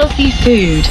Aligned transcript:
healthy 0.00 0.30
food. 0.30 0.84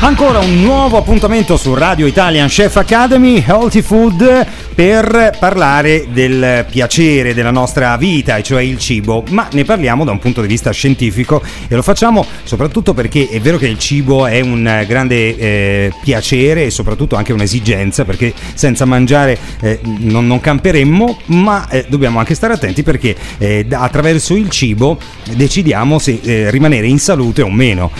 Ancora 0.00 0.38
un 0.38 0.62
nuovo 0.62 0.96
appuntamento 0.96 1.58
su 1.58 1.74
Radio 1.74 2.06
Italian 2.06 2.48
Chef 2.48 2.76
Academy, 2.78 3.44
Healthy 3.46 3.82
Food, 3.82 4.46
per 4.78 5.36
parlare 5.40 6.06
del 6.12 6.64
piacere 6.70 7.34
della 7.34 7.50
nostra 7.50 7.96
vita, 7.96 8.36
e 8.36 8.44
cioè 8.44 8.62
il 8.62 8.78
cibo, 8.78 9.24
ma 9.30 9.48
ne 9.50 9.64
parliamo 9.64 10.04
da 10.04 10.12
un 10.12 10.20
punto 10.20 10.40
di 10.40 10.46
vista 10.46 10.70
scientifico 10.70 11.42
e 11.66 11.74
lo 11.74 11.82
facciamo 11.82 12.24
soprattutto 12.44 12.94
perché 12.94 13.26
è 13.28 13.40
vero 13.40 13.58
che 13.58 13.66
il 13.66 13.76
cibo 13.76 14.26
è 14.26 14.38
un 14.38 14.84
grande 14.86 15.36
eh, 15.36 15.92
piacere 16.00 16.66
e 16.66 16.70
soprattutto 16.70 17.16
anche 17.16 17.32
un'esigenza, 17.32 18.04
perché 18.04 18.32
senza 18.54 18.84
mangiare 18.84 19.36
eh, 19.62 19.80
non, 19.82 20.28
non, 20.28 20.38
camperemmo, 20.38 21.22
ma 21.24 21.68
eh, 21.70 21.86
dobbiamo 21.88 22.20
anche 22.20 22.36
stare 22.36 22.52
attenti 22.52 22.84
perché 22.84 23.16
eh, 23.38 23.66
attraverso 23.68 24.36
il 24.36 24.48
cibo 24.48 24.96
decidiamo 25.34 25.98
se 25.98 26.20
eh, 26.22 26.50
rimanere 26.52 26.86
in 26.86 27.00
salute 27.00 27.42
o 27.42 27.50
meno. 27.50 27.90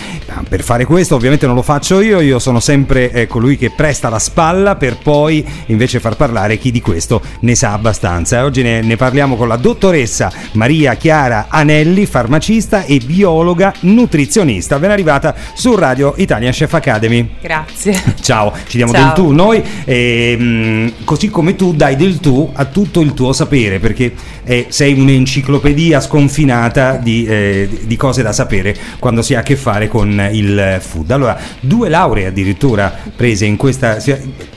Per 0.47 0.63
fare 0.63 0.85
questo 0.85 1.15
ovviamente 1.15 1.45
non 1.45 1.55
lo 1.55 1.61
faccio 1.61 1.99
io, 1.99 2.21
io 2.21 2.39
sono 2.39 2.61
sempre 2.61 3.27
colui 3.27 3.57
che 3.57 3.69
presta 3.69 4.07
la 4.07 4.19
spalla 4.19 4.77
per 4.77 4.97
poi 4.97 5.45
invece 5.65 5.99
far 5.99 6.15
parlare 6.15 6.57
chi 6.57 6.68
di 6.71 6.81
questo 6.81 7.21
ne 7.41 7.55
sa 7.55 7.73
abbastanza. 7.73 8.43
Oggi 8.43 8.61
ne, 8.61 8.81
ne 8.81 8.95
parliamo 8.95 9.35
con 9.35 9.47
la 9.47 9.55
dottoressa 9.55 10.31
Maria 10.53 10.95
Chiara 10.95 11.47
Anelli, 11.49 12.05
farmacista 12.05 12.83
e 12.83 12.99
biologa 12.99 13.73
nutrizionista, 13.81 14.79
ben 14.79 14.91
arrivata 14.91 15.35
su 15.53 15.75
Radio 15.75 16.13
Italian 16.17 16.51
Chef 16.51 16.73
Academy. 16.73 17.29
Grazie. 17.41 18.01
Ciao, 18.21 18.53
ci 18.67 18.77
diamo 18.77 18.91
Ciao. 18.91 19.03
del 19.03 19.13
tu 19.13 19.31
noi, 19.31 19.63
e, 19.85 20.37
mh, 20.37 21.03
così 21.03 21.29
come 21.29 21.55
tu 21.55 21.73
dai 21.73 21.95
del 21.95 22.19
tu 22.19 22.49
a 22.53 22.65
tutto 22.65 23.01
il 23.01 23.13
tuo 23.13 23.33
sapere, 23.33 23.79
perché 23.79 24.13
eh, 24.49 24.67
sei 24.69 24.93
un'enciclopedia 24.93 25.99
sconfinata 26.01 26.95
di, 26.95 27.25
eh, 27.25 27.69
di 27.83 27.95
cose 27.95 28.23
da 28.23 28.31
sapere 28.31 28.75
quando 28.99 29.21
si 29.21 29.35
ha 29.35 29.39
a 29.39 29.43
che 29.43 29.55
fare 29.55 29.87
con 29.87 30.29
il 30.31 30.77
food. 30.81 31.11
Allora, 31.11 31.37
due 31.59 31.77
due 31.79 31.87
lauree 31.87 32.25
addirittura 32.25 32.93
prese 33.15 33.45
in 33.45 33.55
questa, 33.55 33.97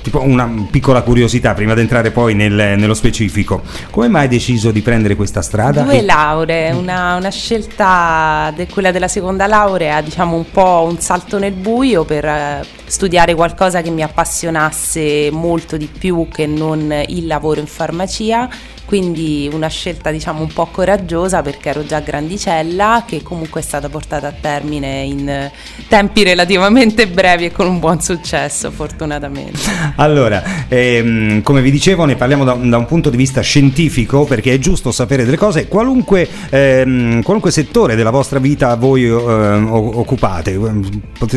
tipo 0.03 0.20
una 0.20 0.51
piccola 0.70 1.03
curiosità 1.03 1.55
prima 1.55 1.73
di 1.75 1.81
entrare 1.81 2.11
poi 2.11 2.35
nel, 2.35 2.53
nello 2.53 2.95
specifico. 2.95 3.63
Come 3.91 4.09
mai 4.09 4.23
hai 4.23 4.29
deciso 4.29 4.73
di 4.73 4.83
prendere 4.83 5.15
questa 5.15 5.41
strada? 5.41 5.83
Due 5.83 5.98
e... 5.98 6.03
lauree, 6.03 6.73
una, 6.73 7.15
una 7.15 7.31
scelta, 7.31 8.53
de, 8.57 8.67
quella 8.67 8.91
della 8.91 9.07
seconda 9.07 9.47
laurea, 9.47 10.01
diciamo 10.01 10.35
un 10.35 10.51
po' 10.51 10.87
un 10.89 10.98
salto 10.98 11.39
nel 11.39 11.53
buio 11.53 12.05
per 12.05 12.25
eh, 12.25 12.65
studiare 12.87 13.35
qualcosa 13.35 13.81
che 13.81 13.91
mi 13.91 14.03
appassionasse 14.03 15.31
molto 15.31 15.77
di 15.77 15.87
più 15.87 16.27
che 16.29 16.47
non 16.47 16.93
il 17.07 17.27
lavoro 17.27 17.61
in 17.61 17.67
farmacia 17.67 18.48
quindi 18.93 19.48
una 19.51 19.69
scelta 19.69 20.11
diciamo 20.11 20.43
un 20.43 20.53
po' 20.53 20.67
coraggiosa 20.67 21.41
perché 21.41 21.71
ero 21.71 21.83
già 21.87 22.01
grandicella 22.01 23.05
che 23.07 23.23
comunque 23.23 23.62
è 23.62 23.65
stata 23.65 23.89
portata 23.89 24.27
a 24.27 24.35
termine 24.39 25.01
in 25.05 25.51
tempi 25.89 26.23
relativamente 26.23 27.09
brevi 27.09 27.47
e 27.47 27.53
con 27.53 27.67
un 27.67 27.79
buon 27.79 28.03
successo 28.03 28.70
fortunatamente. 28.70 29.61
Allora, 29.97 30.67
ehm, 30.69 31.41
come 31.41 31.63
vi 31.63 31.70
dicevo 31.70 32.05
ne 32.05 32.17
parliamo 32.17 32.45
da, 32.45 32.53
da, 32.53 32.77
un 32.77 32.85
punto 32.85 33.09
di 33.09 33.17
vista 33.17 33.41
scientifico 33.41 34.27
perché 34.27 34.53
è 34.53 34.59
giusto 34.59 34.93
sapere 34.93 35.25
delle 35.25 35.39
cose, 35.39 35.69
qualunque, 35.69 36.29
ehm, 36.51 37.23
qualunque 37.23 37.51
settore 37.51 37.95
della 37.95 38.11
vostra 38.11 38.41
vita 38.41 38.77
voi 38.77 39.05
eh, 39.05 39.11
occupate, 39.15 40.61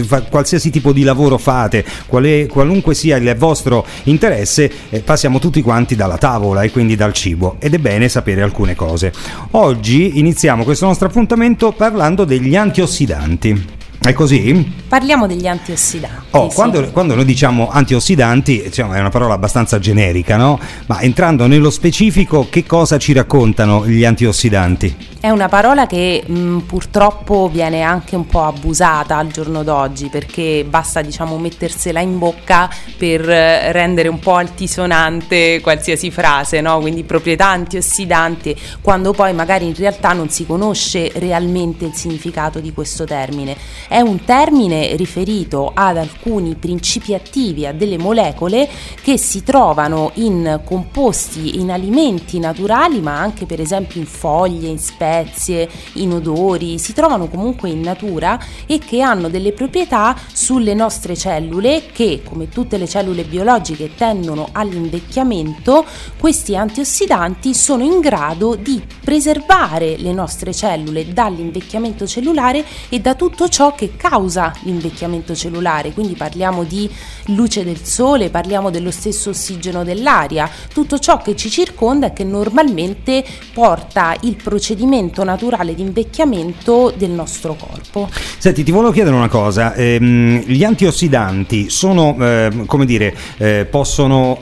fare, 0.06 0.28
qualsiasi 0.30 0.72
tipo 0.72 0.92
di 0.92 1.04
lavoro 1.04 1.38
fate, 1.38 1.86
quale, 2.06 2.48
qualunque 2.48 2.94
sia 2.94 3.16
il 3.16 3.34
vostro 3.38 3.86
interesse, 4.04 4.70
eh, 4.90 5.00
passiamo 5.00 5.40
tutti 5.40 5.62
quanti 5.62 5.96
dalla 5.96 6.18
tavola 6.18 6.62
e 6.62 6.70
quindi 6.70 6.98
dal 6.98 7.14
cibo 7.14 7.44
cibo 7.46 7.56
ed 7.60 7.74
è 7.74 7.78
bene 7.78 8.10
sapere 8.10 8.42
alcune 8.42 8.76
cose. 8.76 9.14
Oggi 9.52 10.18
iniziamo 10.20 10.64
questo 10.64 10.86
nostro 10.86 11.08
appuntamento 11.08 11.72
parlando 11.72 12.26
degli 12.26 12.56
antiossidanti. 12.56 13.84
È 14.06 14.14
così? 14.14 14.72
Parliamo 14.88 15.26
degli 15.26 15.48
antiossidanti. 15.48 16.28
Oh, 16.38 16.48
sì. 16.48 16.56
quando, 16.56 16.92
quando, 16.92 17.16
noi 17.16 17.26
diciamo 17.26 17.70
antiossidanti, 17.72 18.62
diciamo, 18.66 18.94
è 18.94 19.00
una 19.00 19.10
parola 19.10 19.34
abbastanza 19.34 19.80
generica, 19.80 20.38
no? 20.38 20.60
Ma 20.86 21.02
entrando 21.02 21.48
nello 21.48 21.72
specifico, 21.72 22.46
che 22.48 22.68
cosa 22.68 23.00
ci 23.00 23.14
raccontano 23.14 23.88
gli 23.88 24.06
antiossidanti? 24.06 25.14
È 25.26 25.32
una 25.32 25.50
parola 25.50 25.88
che 25.88 26.24
mh, 26.24 26.60
purtroppo 26.68 27.50
viene 27.52 27.82
anche 27.82 28.16
un 28.16 28.28
po' 28.28 28.44
abusata 28.44 29.18
al 29.18 29.32
giorno 29.32 29.64
d'oggi 29.64 30.10
perché 30.10 30.64
basta 30.70 31.02
diciamo 31.02 31.40
mettersela 31.40 32.00
in 32.00 32.20
bocca 32.20 32.70
per 32.96 33.28
eh, 33.28 33.72
rendere 33.72 34.08
un 34.08 34.20
po' 34.20 34.36
altisonante 34.36 35.62
qualsiasi 35.62 36.12
frase, 36.12 36.62
no? 36.62 36.78
quindi 36.80 37.04
proprietà 37.04 37.48
antiossidanti, 37.48 38.56
quando 38.82 39.14
poi 39.14 39.34
magari 39.34 39.66
in 39.66 39.74
realtà 39.74 40.14
non 40.14 40.30
si 40.30 40.46
conosce 40.46 41.12
realmente 41.16 41.86
il 41.86 41.94
significato 41.96 42.60
di 42.60 42.72
questo 42.72 43.04
termine. 43.06 43.58
È 43.88 43.95
un 44.02 44.24
termine 44.24 44.96
riferito 44.96 45.72
ad 45.74 45.98
alcuni 45.98 46.56
principi 46.56 47.14
attivi, 47.14 47.66
a 47.66 47.74
delle 47.74 47.98
molecole 47.98 48.70
che 49.02 49.18
si 49.18 49.44
trovano 49.44 50.12
in 50.16 50.62
composti, 50.66 51.60
in 51.60 51.72
alimenti 51.72 52.40
naturali, 52.40 53.00
ma 53.00 53.20
anche 53.20 53.46
per 53.46 53.62
esempio 53.62 54.00
in 54.00 54.08
foglie, 54.08 54.68
in 54.68 54.80
spezie, 54.80 55.70
in 55.94 56.12
odori, 56.12 56.78
si 56.78 56.94
trovano 56.94 57.28
comunque 57.28 57.70
in 57.70 57.82
natura 57.82 58.40
e 58.66 58.80
che 58.80 59.02
hanno 59.02 59.30
delle 59.30 59.52
proprietà 59.52 60.16
sulle 60.34 60.74
nostre 60.74 61.16
cellule 61.16 61.86
che, 61.92 62.22
come 62.24 62.50
tutte 62.50 62.78
le 62.78 62.88
cellule 62.88 63.24
biologiche, 63.24 63.96
tendono 63.96 64.50
all'invecchiamento, 64.52 65.86
questi 66.20 66.56
antiossidanti 66.56 67.54
sono 67.54 67.84
in 67.84 68.00
grado 68.00 68.56
di 68.56 68.82
preservare 69.04 69.98
le 69.98 70.12
nostre 70.12 70.54
cellule 70.54 71.14
dall'invecchiamento 71.14 72.08
cellulare 72.08 72.64
e 72.90 73.00
da 73.00 73.16
tutto 73.16 73.48
ciò 73.50 73.74
che 73.74 73.85
causa 73.96 74.54
l'invecchiamento 74.62 75.36
cellulare. 75.36 75.92
Quindi 75.92 76.16
parliamo 76.16 76.64
di 76.64 76.90
luce 77.28 77.64
del 77.64 77.84
sole, 77.84 78.30
parliamo 78.30 78.70
dello 78.70 78.92
stesso 78.92 79.30
ossigeno 79.32 79.84
dell'aria, 79.84 80.50
tutto 80.74 81.00
ciò 81.00 81.18
che 81.22 81.36
ci 81.36 81.50
circonda 81.50 82.08
e 82.08 82.14
che 82.14 82.24
normalmente 82.24 83.24
porta 83.54 84.16
il 84.22 84.36
procedimento 84.36 85.24
naturale 85.24 85.76
di 85.76 85.82
invecchiamento 85.82 86.94
del 86.96 87.12
nostro 87.12 87.56
corpo. 87.56 88.10
Senti, 88.38 88.64
ti 88.64 88.72
volevo 88.72 88.92
chiedere 88.92 89.16
una 89.16 89.30
cosa, 89.30 89.74
ehm, 89.74 90.44
gli 90.46 90.64
antiossidanti 90.64 91.70
sono, 91.70 92.16
eh, 92.20 92.64
come 92.66 92.86
dire, 92.86 93.16
eh, 93.38 93.68
possono 93.70 94.40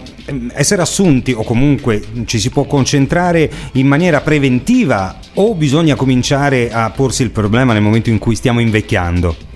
essere 0.53 0.81
assunti 0.81 1.31
o 1.31 1.43
comunque 1.43 2.01
ci 2.25 2.39
si 2.39 2.49
può 2.49 2.63
concentrare 2.65 3.49
in 3.73 3.87
maniera 3.87 4.21
preventiva 4.21 5.17
o 5.35 5.53
bisogna 5.55 5.95
cominciare 5.95 6.71
a 6.71 6.89
porsi 6.89 7.23
il 7.23 7.31
problema 7.31 7.73
nel 7.73 7.81
momento 7.81 8.09
in 8.09 8.19
cui 8.19 8.35
stiamo 8.35 8.59
invecchiando? 8.59 9.51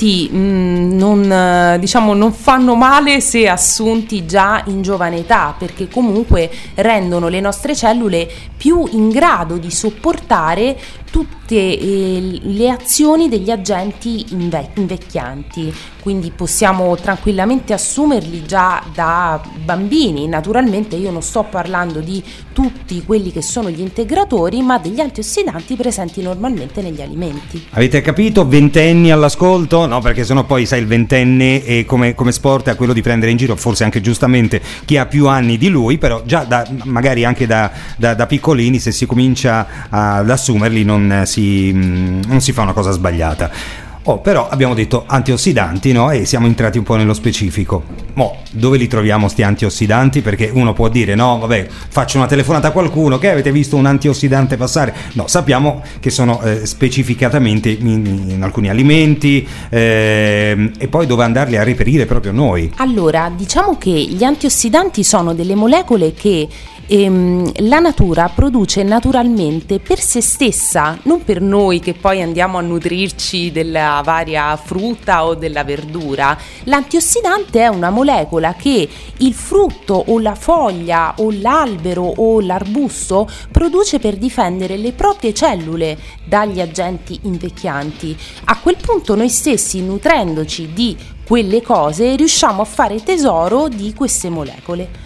Mh, 0.00 0.36
mm, 0.36 0.96
non, 0.96 1.76
diciamo, 1.78 2.14
non 2.14 2.32
fanno 2.32 2.74
male 2.74 3.20
se 3.20 3.48
assunti 3.48 4.24
già 4.24 4.62
in 4.66 4.82
giovane 4.82 5.18
età 5.18 5.54
perché 5.56 5.88
comunque 5.88 6.50
rendono 6.76 7.28
le 7.28 7.40
nostre 7.40 7.74
cellule 7.74 8.28
più 8.56 8.88
in 8.92 9.10
grado 9.10 9.58
di 9.58 9.70
sopportare 9.70 10.78
tutte 11.10 11.54
eh, 11.54 12.40
le 12.42 12.70
azioni 12.70 13.28
degli 13.28 13.50
agenti 13.50 14.26
inve- 14.30 14.70
invecchianti, 14.74 15.72
quindi 16.00 16.32
possiamo 16.34 16.96
tranquillamente 16.96 17.72
assumerli 17.72 18.44
già 18.46 18.82
da 18.92 19.40
bambini. 19.64 20.26
Naturalmente 20.26 20.96
io 20.96 21.10
non 21.10 21.22
sto 21.22 21.44
parlando 21.44 22.00
di 22.00 22.22
tutti 22.52 23.02
quelli 23.04 23.30
che 23.32 23.42
sono 23.42 23.70
gli 23.70 23.80
integratori, 23.80 24.62
ma 24.62 24.78
degli 24.78 25.00
antiossidanti 25.00 25.76
presenti 25.76 26.22
normalmente 26.22 26.82
negli 26.82 27.00
alimenti. 27.00 27.66
Avete 27.70 28.00
capito? 28.00 28.46
Ventenni 28.46 29.10
all'ascolto? 29.10 29.86
No, 29.86 30.00
perché 30.00 30.24
sennò 30.24 30.44
poi 30.44 30.66
sai 30.66 30.80
il 30.80 30.86
ventenne 30.86 31.84
come, 31.84 32.14
come 32.14 32.32
sport 32.32 32.68
è 32.68 32.76
quello 32.76 32.92
di 32.92 33.02
prendere 33.02 33.30
in 33.30 33.36
giro, 33.36 33.56
forse 33.56 33.84
anche 33.84 34.00
giustamente 34.00 34.60
chi 34.84 34.96
ha 34.96 35.06
più 35.06 35.28
anni 35.28 35.56
di 35.56 35.68
lui, 35.68 35.98
però 35.98 36.22
già 36.24 36.44
da, 36.44 36.66
magari 36.84 37.24
anche 37.24 37.46
da, 37.46 37.70
da, 37.96 38.14
da 38.14 38.26
piccolini 38.26 38.78
se 38.78 38.92
si 38.92 39.06
comincia 39.06 39.88
ad 39.88 40.28
assumerli 40.28 40.84
non 40.84 41.22
si, 41.26 41.70
mm, 41.72 42.22
non 42.26 42.40
si 42.40 42.52
fa 42.52 42.62
una 42.62 42.72
cosa 42.72 42.90
sbagliata. 42.90 43.88
Oh, 44.04 44.18
però 44.18 44.48
abbiamo 44.48 44.72
detto 44.72 45.04
antiossidanti, 45.06 45.92
no? 45.92 46.10
E 46.10 46.24
siamo 46.24 46.46
entrati 46.46 46.78
un 46.78 46.84
po' 46.84 46.96
nello 46.96 47.12
specifico. 47.12 47.84
Mo, 48.14 48.38
dove 48.50 48.78
li 48.78 48.86
troviamo 48.88 49.28
sti 49.28 49.42
antiossidanti? 49.42 50.22
Perché 50.22 50.50
uno 50.52 50.72
può 50.72 50.88
dire, 50.88 51.14
no, 51.14 51.38
vabbè, 51.38 51.68
faccio 51.68 52.16
una 52.16 52.26
telefonata 52.26 52.68
a 52.68 52.70
qualcuno, 52.70 53.18
che 53.18 53.30
avete 53.30 53.52
visto 53.52 53.76
un 53.76 53.84
antiossidante 53.84 54.56
passare? 54.56 54.94
No, 55.12 55.26
sappiamo 55.26 55.82
che 56.00 56.08
sono 56.08 56.40
eh, 56.42 56.64
specificatamente 56.64 57.68
in, 57.68 58.28
in, 58.28 58.42
alcuni 58.42 58.70
alimenti 58.70 59.46
eh, 59.68 60.72
e 60.78 60.88
poi 60.88 61.06
dove 61.06 61.22
andarli 61.24 61.58
a 61.58 61.62
reperire 61.62 62.06
proprio 62.06 62.32
noi. 62.32 62.72
Allora, 62.76 63.30
diciamo 63.34 63.76
che 63.76 63.90
gli 63.90 64.24
antiossidanti 64.24 65.04
sono 65.04 65.34
delle 65.34 65.54
molecole 65.54 66.14
che 66.14 66.48
ehm, 66.90 67.68
la 67.68 67.78
natura 67.78 68.28
produce 68.34 68.82
naturalmente 68.82 69.78
per 69.78 70.00
se 70.00 70.20
stessa, 70.20 70.98
non 71.04 71.22
per 71.22 71.40
noi 71.40 71.78
che 71.78 71.94
poi 71.94 72.20
andiamo 72.20 72.58
a 72.58 72.62
nutrirci 72.62 73.52
della 73.52 74.02
varia 74.04 74.56
frutta 74.56 75.24
o 75.24 75.36
della 75.36 75.62
verdura. 75.62 76.36
L'antiossidante 76.64 77.60
è 77.60 77.68
una 77.68 77.90
molecola 77.90 78.54
che 78.54 78.88
il 79.18 79.34
frutto 79.34 80.02
o 80.08 80.18
la 80.18 80.34
foglia 80.34 81.14
o 81.18 81.30
l'albero 81.30 82.02
o 82.02 82.40
l'arbusto 82.40 83.28
produce 83.52 84.00
per 84.00 84.16
difendere 84.16 84.76
le 84.76 84.92
proprie 84.92 85.32
cellule 85.32 85.96
dagli 86.24 86.60
agenti 86.60 87.20
invecchianti. 87.22 88.16
A 88.46 88.58
quel 88.58 88.76
punto 88.80 89.14
noi 89.14 89.28
stessi, 89.28 89.80
nutrendoci 89.80 90.72
di 90.72 90.96
quelle 91.24 91.62
cose, 91.62 92.16
riusciamo 92.16 92.62
a 92.62 92.64
fare 92.64 93.00
tesoro 93.00 93.68
di 93.68 93.94
queste 93.94 94.28
molecole. 94.28 94.99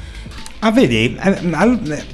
Ah, 0.67 0.73
vedi, 0.73 1.15
eh, 1.23 1.37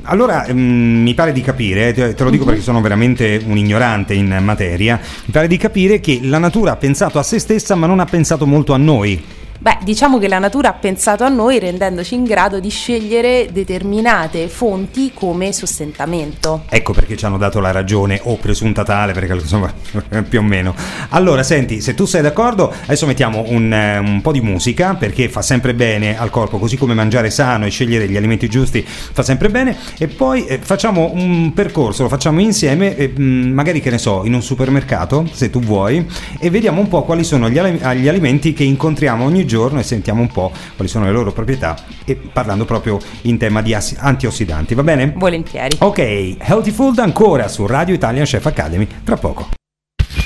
allora 0.03 0.45
mm, 0.51 1.03
mi 1.05 1.15
pare 1.15 1.31
di 1.31 1.41
capire, 1.41 1.93
te, 1.93 2.15
lo 2.19 2.31
dico 2.31 2.43
uh-huh. 2.43 2.49
perché 2.49 2.63
sono 2.63 2.81
veramente 2.81 3.41
un 3.47 3.57
ignorante 3.57 4.13
in 4.13 4.39
materia, 4.43 4.99
mi 5.27 5.33
pare 5.33 5.47
di 5.47 5.57
capire 5.57 6.01
che 6.01 6.19
la 6.25 6.39
natura 6.39 6.73
ha 6.73 6.77
pensato 6.77 7.21
a 7.21 7.23
se 7.23 7.39
stessa 7.39 7.77
ma 7.77 7.87
non 7.87 8.01
ha 8.01 8.07
pensato 8.07 8.49
molto 8.49 8.73
a 8.73 8.77
noi. 8.77 9.23
Beh, 9.63 9.77
diciamo 9.83 10.17
che 10.17 10.27
la 10.27 10.39
natura 10.39 10.71
ha 10.71 10.73
pensato 10.73 11.23
a 11.23 11.29
noi 11.29 11.59
rendendoci 11.59 12.15
in 12.15 12.25
grado 12.25 12.61
di 12.61 12.71
scegliere 12.71 13.51
determinate 13.53 14.49
fonti 14.49 15.11
come 15.13 15.53
sostentamento. 15.53 16.63
Ecco 16.71 16.95
perché 16.95 17.15
ci 17.15 17.27
hanno 17.27 17.37
dato 17.37 17.61
la 17.61 17.71
ragione, 17.71 18.19
o 18.23 18.37
presunta 18.37 18.85
tale, 18.85 19.13
perché 19.13 19.35
insomma 19.35 19.71
più 20.27 20.39
o 20.39 20.43
meno. 20.43 20.75
Allora, 21.11 21.43
senti, 21.43 21.83
se 21.83 21.93
tu 21.93 22.07
sei 22.07 22.23
d'accordo, 22.23 22.73
adesso 22.85 23.05
mettiamo 23.05 23.45
un, 23.49 23.71
eh, 23.71 23.99
un, 23.99 24.23
po' 24.23 24.33
di 24.33 24.41
musica 24.41 24.95
perché 24.95 25.29
fa 25.29 25.43
sempre 25.43 25.75
bene 25.75 26.19
al 26.19 26.31
corpo, 26.31 26.57
così 26.57 26.79
come 26.79 26.95
mangiare 26.95 27.29
sano 27.29 27.67
e 27.67 27.69
scegliere 27.69 28.09
gli 28.09 28.17
alimenti 28.17 28.49
giusti 28.49 28.83
fa 28.83 29.23
sempre 29.23 29.51
bene. 29.51 29.77
E 29.99 30.09
poi 30.09 30.47
eh, 30.47 30.57
facciamo 30.57 31.11
un 31.13 31.53
percorso, 31.53 32.05
lo 32.05 32.09
facciamo 32.09 32.41
insieme, 32.41 32.97
eh, 32.97 33.13
magari 33.19 33.83
che 33.83 33.91
ne 33.91 33.99
so, 33.99 34.23
in 34.25 34.33
un 34.33 34.43
supermercato, 34.43 35.29
se 35.31 35.51
tu 35.51 35.61
vuoi, 35.61 36.09
e 36.39 36.49
vediamo 36.49 36.81
un 36.81 36.89
po' 36.89 37.03
quali 37.03 37.25
sono 37.25 37.51
gli, 37.51 37.61
gli 37.61 38.09
alimenti 38.09 38.55
che 38.55 38.65
incontriamo 38.65 39.23
ogni 39.23 39.41
giorno 39.41 39.49
giorno 39.51 39.81
e 39.81 39.83
sentiamo 39.83 40.21
un 40.23 40.29
po' 40.29 40.53
quali 40.77 40.89
sono 40.89 41.07
le 41.07 41.11
loro 41.11 41.33
proprietà 41.33 41.77
e 42.05 42.15
parlando 42.15 42.65
proprio 42.65 42.99
in 43.23 43.37
tema 43.37 43.61
di 43.61 43.75
antiossidanti, 43.75 44.75
va 44.75 44.85
bene? 44.85 45.13
Volentieri. 45.17 45.77
Ok, 45.81 46.37
Healthy 46.39 46.71
Food 46.71 46.99
ancora 47.01 47.49
su 47.49 47.67
Radio 47.67 47.93
Italian 47.93 48.25
Chef 48.25 48.47
Academy, 48.47 48.87
tra 49.03 49.17
poco. 49.17 49.49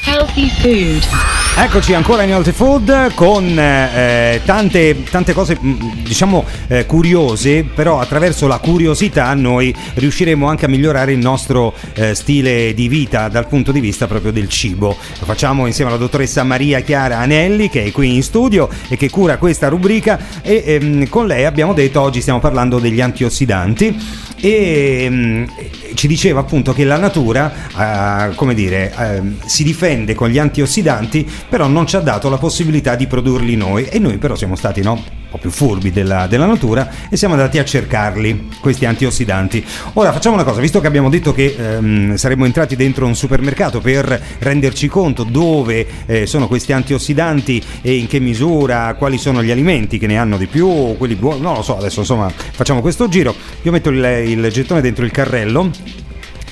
Healthy 0.05 0.49
Food. 0.50 1.34
Eccoci 1.56 1.95
ancora 1.95 2.25
in 2.25 2.31
Healthy 2.31 2.51
Food 2.51 3.15
con 3.15 3.56
eh, 3.56 4.41
tante, 4.45 5.05
tante, 5.09 5.33
cose 5.33 5.56
mm, 5.62 6.03
diciamo 6.03 6.45
eh, 6.67 6.85
curiose, 6.85 7.62
però 7.62 8.01
attraverso 8.01 8.49
la 8.49 8.59
curiosità 8.59 9.33
noi 9.35 9.73
riusciremo 9.95 10.49
anche 10.49 10.65
a 10.65 10.69
migliorare 10.69 11.12
il 11.12 11.19
nostro 11.19 11.73
eh, 11.95 12.17
stile 12.17 12.75
di 12.75 12.89
vita 12.89 13.29
dal 13.29 13.47
punto 13.47 13.71
di 13.71 13.79
vista 13.79 14.09
proprio 14.09 14.33
del 14.33 14.49
cibo. 14.49 14.97
Lo 15.21 15.25
facciamo 15.25 15.67
insieme 15.67 15.91
alla 15.91 15.99
dottoressa 15.99 16.43
Maria 16.43 16.81
Chiara 16.81 17.19
Anelli 17.19 17.71
che 17.71 17.85
è 17.85 17.93
qui 17.93 18.17
in 18.17 18.25
studio 18.25 18.69
e 18.89 18.97
che 18.97 19.09
cura 19.09 19.39
questa 19.39 19.69
rubrica 19.69 20.19
e 20.43 20.65
ehm, 20.67 21.09
con 21.09 21.29
lei 21.29 21.45
abbiamo 21.45 21.73
detto 21.73 22.01
oggi 22.01 22.21
stiamo 22.21 22.41
parlando 22.41 22.81
degli 22.81 23.01
antiossidanti 23.01 23.97
e 24.41 25.05
ehm, 25.05 25.47
ci 25.94 26.06
diceva 26.06 26.41
appunto 26.41 26.73
che 26.73 26.85
la 26.85 26.99
natura, 26.99 28.29
eh, 28.31 28.35
come 28.35 28.55
dire, 28.55 28.93
eh, 28.96 29.23
si 29.46 29.64
difende 29.64 30.14
con 30.14 30.29
gli 30.29 30.38
antiossidanti, 30.38 31.29
però 31.49 31.67
non 31.67 31.87
ci 31.87 31.96
ha 31.96 32.00
dato 32.00 32.29
la 32.29 32.38
possibilità 32.38 32.94
di 32.94 33.06
produrli 33.06 33.56
noi 33.56 33.85
e 33.87 33.99
noi 33.99 34.19
però 34.19 34.35
siamo 34.35 34.56
stati, 34.56 34.82
no? 34.82 35.24
Po' 35.35 35.39
più 35.39 35.51
furbi 35.51 35.91
della, 35.91 36.27
della, 36.27 36.47
natura 36.47 36.89
e 37.09 37.17
siamo 37.17 37.35
andati 37.35 37.59
a 37.59 37.65
cercarli, 37.65 38.51
questi 38.61 38.85
antiossidanti. 38.85 39.65
Ora 39.95 40.13
facciamo 40.13 40.35
una 40.35 40.45
cosa, 40.45 40.61
visto 40.61 40.81
che 40.81 40.87
abbiamo 40.87 41.09
detto 41.09 41.33
che 41.33 41.57
ehm, 41.59 42.15
saremmo 42.15 42.45
entrati 42.45 42.77
dentro 42.77 43.07
un 43.07 43.17
supermercato 43.17 43.81
per 43.81 44.21
renderci 44.39 44.87
conto 44.89 45.25
dove 45.25 45.87
eh, 46.07 46.27
sono 46.27 46.47
questi 46.47 46.73
antiossidanti 46.73 47.63
e 47.83 47.97
in 47.97 48.07
che 48.07 48.21
misura, 48.21 48.95
quali 48.97 49.19
sono 49.19 49.43
gli 49.43 49.51
alimenti 49.51 49.99
che 49.99 50.07
ne 50.07 50.19
hanno 50.19 50.37
di 50.37 50.47
più, 50.47 50.97
quelli 50.97 51.17
buoni, 51.17 51.41
non 51.41 51.55
lo 51.55 51.63
so, 51.63 51.77
adesso 51.79 52.01
insomma 52.01 52.31
facciamo 52.31 52.81
questo 52.81 53.09
giro. 53.09 53.35
Io 53.63 53.73
metto 53.73 53.91
il, 53.91 54.05
il 54.27 54.49
gettone 54.53 54.81
dentro 54.81 55.05
il 55.05 55.11
carrello 55.11 55.71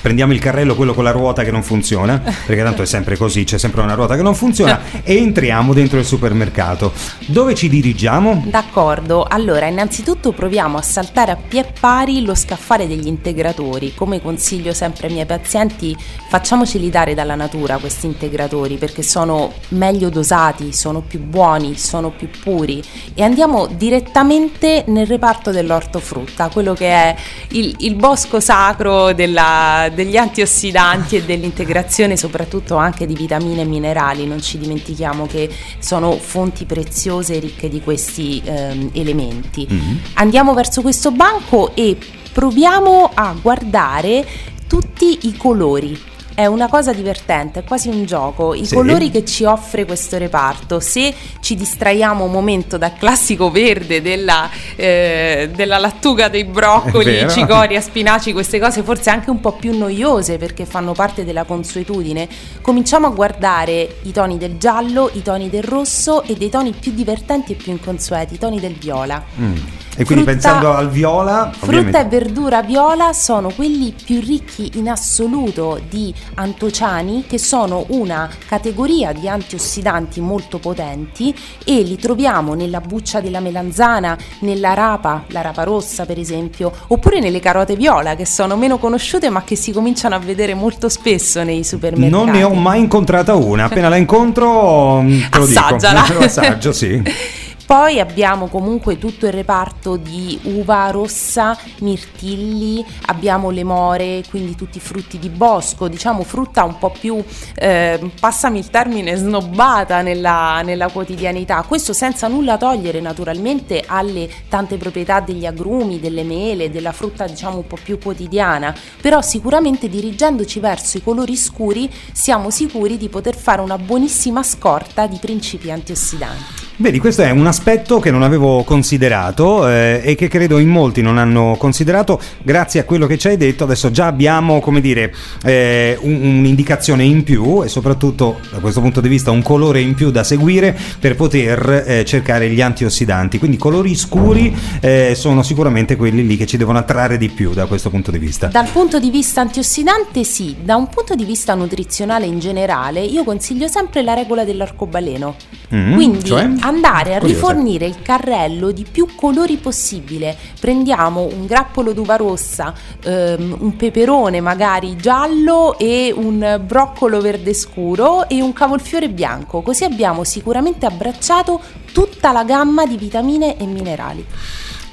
prendiamo 0.02 0.32
il 0.32 0.40
carrello, 0.40 0.74
quello 0.74 0.92
con 0.92 1.04
la 1.04 1.12
ruota 1.12 1.44
che 1.44 1.52
non 1.52 1.62
funziona, 1.62 2.18
perché 2.18 2.62
tanto 2.62 2.82
è 2.82 2.86
sempre 2.86 3.16
così, 3.16 3.44
c'è 3.44 3.56
sempre 3.56 3.80
una 3.80 3.94
ruota 3.94 4.16
che 4.16 4.22
non 4.22 4.34
funziona, 4.34 4.80
e 5.04 5.16
entriamo 5.16 5.72
dentro 5.72 5.98
il 5.98 6.04
supermercato. 6.04 6.92
Dove 7.26 7.54
ci 7.54 7.68
dirigiamo? 7.68 8.42
D'accordo, 8.46 9.24
allora 9.26 9.66
innanzitutto 9.66 10.32
proviamo 10.32 10.76
a 10.76 10.82
saltare 10.82 11.30
a 11.30 11.36
pie 11.36 11.72
pari 11.78 12.24
lo 12.24 12.34
scaffale 12.34 12.88
degli 12.88 13.06
integratori. 13.06 13.94
Come 13.94 14.20
consiglio 14.20 14.72
sempre 14.72 15.06
ai 15.06 15.12
miei 15.12 15.26
pazienti, 15.26 15.96
facciamoceli 16.28 16.90
dare 16.90 17.14
dalla 17.14 17.36
natura 17.36 17.78
questi 17.78 18.06
integratori 18.06 18.76
perché 18.76 19.02
sono 19.02 19.52
meglio 19.68 20.08
dosati, 20.08 20.72
sono 20.72 21.00
più 21.00 21.20
buoni, 21.20 21.76
sono 21.76 22.10
più 22.10 22.28
puri 22.42 22.82
e 23.14 23.22
andiamo 23.22 23.66
direttamente 23.66 24.84
nel 24.88 25.06
reparto 25.06 25.52
dell'ortofrutta, 25.52 26.48
quello 26.48 26.74
che 26.74 26.88
è 26.88 27.14
il, 27.50 27.74
il 27.78 27.94
bosco 27.94 28.40
sacro 28.40 29.12
della, 29.12 29.90
degli 29.94 30.16
antiossidanti 30.16 31.16
e 31.16 31.22
dell'integrazione 31.24 32.16
soprattutto 32.16 32.76
anche 32.76 33.06
di 33.06 33.14
vitamine 33.14 33.62
e 33.62 33.64
minerali, 33.64 34.26
non 34.26 34.40
ci 34.40 34.58
dimentichiamo 34.58 35.26
che 35.26 35.48
sono 35.78 36.12
fonti 36.12 36.64
preziose 36.64 37.36
e 37.36 37.38
ricche 37.38 37.68
di 37.68 37.80
questi 37.80 38.42
ehm, 38.44 38.90
elementi. 38.92 39.66
Mm-hmm. 39.70 39.96
Andiamo 40.14 40.54
verso 40.54 40.82
questo 40.82 41.10
banco 41.10 41.74
e 41.74 41.96
proviamo 42.32 43.10
a 43.14 43.34
guardare 43.40 44.26
tutti 44.66 45.26
i 45.26 45.36
colori 45.36 46.10
è 46.34 46.46
una 46.46 46.68
cosa 46.68 46.92
divertente, 46.92 47.60
è 47.60 47.64
quasi 47.64 47.88
un 47.88 48.04
gioco. 48.04 48.54
I 48.54 48.66
sì. 48.66 48.74
colori 48.74 49.10
che 49.10 49.24
ci 49.24 49.44
offre 49.44 49.84
questo 49.84 50.18
reparto, 50.18 50.80
se 50.80 51.14
ci 51.40 51.54
distraiamo 51.54 52.24
un 52.24 52.30
momento 52.30 52.78
dal 52.78 52.94
classico 52.96 53.50
verde 53.50 54.00
della, 54.00 54.48
eh, 54.76 55.50
della 55.54 55.78
lattuga 55.78 56.28
dei 56.28 56.44
broccoli, 56.44 57.28
cicoria, 57.28 57.80
spinaci, 57.80 58.32
queste 58.32 58.58
cose 58.58 58.82
forse 58.82 59.10
anche 59.10 59.30
un 59.30 59.40
po' 59.40 59.52
più 59.52 59.76
noiose 59.76 60.38
perché 60.38 60.64
fanno 60.64 60.92
parte 60.92 61.24
della 61.24 61.44
consuetudine, 61.44 62.28
cominciamo 62.60 63.06
a 63.06 63.10
guardare 63.10 63.96
i 64.02 64.12
toni 64.12 64.38
del 64.38 64.58
giallo, 64.58 65.10
i 65.12 65.22
toni 65.22 65.50
del 65.50 65.62
rosso 65.62 66.22
e 66.22 66.34
dei 66.34 66.50
toni 66.50 66.72
più 66.72 66.92
divertenti 66.92 67.52
e 67.52 67.54
più 67.56 67.72
inconsueti, 67.72 68.34
i 68.34 68.38
toni 68.38 68.60
del 68.60 68.74
viola. 68.74 69.22
Mm. 69.38 69.56
E 69.94 70.04
quindi 70.04 70.24
frutta, 70.24 70.48
pensando 70.48 70.74
al 70.74 70.88
viola... 70.88 71.52
Frutta 71.54 72.00
e 72.00 72.04
verdura 72.06 72.62
viola 72.62 73.12
sono 73.12 73.50
quelli 73.50 73.94
più 74.04 74.20
ricchi 74.20 74.72
in 74.74 74.88
assoluto 74.88 75.80
di 75.88 76.14
antociani 76.34 77.24
che 77.26 77.38
sono 77.38 77.84
una 77.88 78.28
categoria 78.48 79.12
di 79.12 79.28
antiossidanti 79.28 80.20
molto 80.20 80.58
potenti 80.58 81.34
e 81.64 81.82
li 81.82 81.96
troviamo 81.96 82.54
nella 82.54 82.80
buccia 82.80 83.20
della 83.20 83.40
melanzana, 83.40 84.16
nella 84.40 84.72
rapa, 84.72 85.24
la 85.28 85.42
rapa 85.42 85.62
rossa 85.64 86.06
per 86.06 86.18
esempio, 86.18 86.72
oppure 86.88 87.20
nelle 87.20 87.40
carote 87.40 87.76
viola 87.76 88.14
che 88.14 88.24
sono 88.24 88.56
meno 88.56 88.78
conosciute 88.78 89.28
ma 89.28 89.44
che 89.44 89.56
si 89.56 89.72
cominciano 89.72 90.14
a 90.14 90.18
vedere 90.18 90.54
molto 90.54 90.88
spesso 90.88 91.42
nei 91.42 91.64
supermercati. 91.64 92.10
Non 92.10 92.30
ne 92.30 92.42
ho 92.42 92.54
mai 92.54 92.80
incontrata 92.80 93.34
una, 93.34 93.64
appena 93.64 93.90
la 93.90 93.96
incontro 93.96 95.02
mm, 95.02 95.20
te 95.30 95.38
lo 95.38 95.44
Assaggiala. 95.44 96.04
dico. 96.08 96.20
Assaggio, 96.20 96.72
sì. 96.72 97.02
Poi 97.64 98.00
abbiamo 98.00 98.48
comunque 98.48 98.98
tutto 98.98 99.26
il 99.26 99.32
reparto 99.32 99.96
di 99.96 100.38
uva 100.44 100.90
rossa, 100.90 101.56
mirtilli, 101.80 102.84
abbiamo 103.06 103.50
le 103.50 103.64
more, 103.64 104.22
quindi 104.28 104.54
tutti 104.54 104.78
i 104.78 104.80
frutti 104.80 105.18
di 105.18 105.28
bosco, 105.28 105.88
diciamo 105.88 106.22
frutta 106.22 106.64
un 106.64 106.76
po' 106.78 106.90
più, 106.90 107.22
eh, 107.54 108.10
passami 108.20 108.58
il 108.58 108.68
termine, 108.68 109.16
snobbata 109.16 110.02
nella, 110.02 110.60
nella 110.62 110.90
quotidianità. 110.90 111.62
Questo 111.62 111.92
senza 111.92 112.28
nulla 112.28 112.56
togliere 112.58 113.00
naturalmente 113.00 113.82
alle 113.86 114.28
tante 114.48 114.76
proprietà 114.76 115.20
degli 115.20 115.46
agrumi, 115.46 116.00
delle 116.00 116.24
mele, 116.24 116.70
della 116.70 116.92
frutta 116.92 117.26
diciamo 117.26 117.58
un 117.58 117.66
po' 117.66 117.78
più 117.82 117.98
quotidiana, 117.98 118.74
però 119.00 119.22
sicuramente 119.22 119.88
dirigendoci 119.88 120.60
verso 120.60 120.98
i 120.98 121.02
colori 121.02 121.36
scuri 121.36 121.90
siamo 122.12 122.50
sicuri 122.50 122.96
di 122.96 123.08
poter 123.08 123.36
fare 123.36 123.60
una 123.60 123.78
buonissima 123.78 124.42
scorta 124.42 125.06
di 125.06 125.18
principi 125.18 125.70
antiossidanti. 125.70 126.70
Vedi, 126.82 126.98
questo 126.98 127.22
è 127.22 127.30
un 127.30 127.46
aspetto 127.46 128.00
che 128.00 128.10
non 128.10 128.24
avevo 128.24 128.64
considerato 128.64 129.68
eh, 129.68 130.00
e 130.02 130.16
che 130.16 130.26
credo 130.26 130.58
in 130.58 130.68
molti 130.68 131.00
non 131.00 131.16
hanno 131.16 131.54
considerato. 131.56 132.20
Grazie 132.42 132.80
a 132.80 132.84
quello 132.84 133.06
che 133.06 133.18
ci 133.18 133.28
hai 133.28 133.36
detto, 133.36 133.62
adesso 133.62 133.92
già 133.92 134.06
abbiamo, 134.06 134.58
come 134.58 134.80
dire, 134.80 135.14
eh, 135.44 135.96
un, 136.00 136.38
un'indicazione 136.38 137.04
in 137.04 137.22
più 137.22 137.62
e 137.62 137.68
soprattutto 137.68 138.40
da 138.50 138.58
questo 138.58 138.80
punto 138.80 139.00
di 139.00 139.08
vista 139.08 139.30
un 139.30 139.42
colore 139.42 139.80
in 139.80 139.94
più 139.94 140.10
da 140.10 140.24
seguire 140.24 140.76
per 140.98 141.14
poter 141.14 141.84
eh, 141.86 142.04
cercare 142.04 142.50
gli 142.50 142.60
antiossidanti. 142.60 143.38
Quindi 143.38 143.58
colori 143.58 143.94
scuri 143.94 144.52
eh, 144.80 145.12
sono 145.14 145.44
sicuramente 145.44 145.94
quelli 145.94 146.26
lì 146.26 146.36
che 146.36 146.46
ci 146.46 146.56
devono 146.56 146.78
attrarre 146.78 147.16
di 147.16 147.28
più 147.28 147.52
da 147.52 147.66
questo 147.66 147.90
punto 147.90 148.10
di 148.10 148.18
vista. 148.18 148.48
Dal 148.48 148.68
punto 148.72 148.98
di 148.98 149.10
vista 149.10 149.40
antiossidante 149.40 150.24
sì, 150.24 150.56
da 150.64 150.74
un 150.74 150.88
punto 150.88 151.14
di 151.14 151.24
vista 151.24 151.54
nutrizionale 151.54 152.26
in 152.26 152.40
generale 152.40 153.02
io 153.02 153.22
consiglio 153.22 153.68
sempre 153.68 154.02
la 154.02 154.14
regola 154.14 154.42
dell'arcobaleno 154.42 155.36
Mm, 155.74 155.94
Quindi 155.94 156.24
cioè? 156.24 156.50
Andare 156.72 157.14
a 157.14 157.18
rifornire 157.18 157.86
il 157.86 158.00
carrello 158.02 158.70
di 158.70 158.86
più 158.90 159.06
colori 159.14 159.56
possibile. 159.56 160.36
Prendiamo 160.58 161.22
un 161.22 161.46
grappolo 161.46 161.92
d'uva 161.92 162.16
rossa, 162.16 162.72
ehm, 163.04 163.56
un 163.60 163.76
peperone 163.76 164.40
magari 164.40 164.96
giallo 164.96 165.78
e 165.78 166.12
un 166.16 166.60
broccolo 166.64 167.20
verde 167.20 167.52
scuro 167.52 168.28
e 168.28 168.40
un 168.40 168.52
cavolfiore 168.52 169.08
bianco. 169.10 169.60
Così 169.60 169.84
abbiamo 169.84 170.24
sicuramente 170.24 170.86
abbracciato 170.86 171.60
tutta 171.92 172.32
la 172.32 172.44
gamma 172.44 172.86
di 172.86 172.96
vitamine 172.96 173.58
e 173.58 173.66
minerali. 173.66 174.26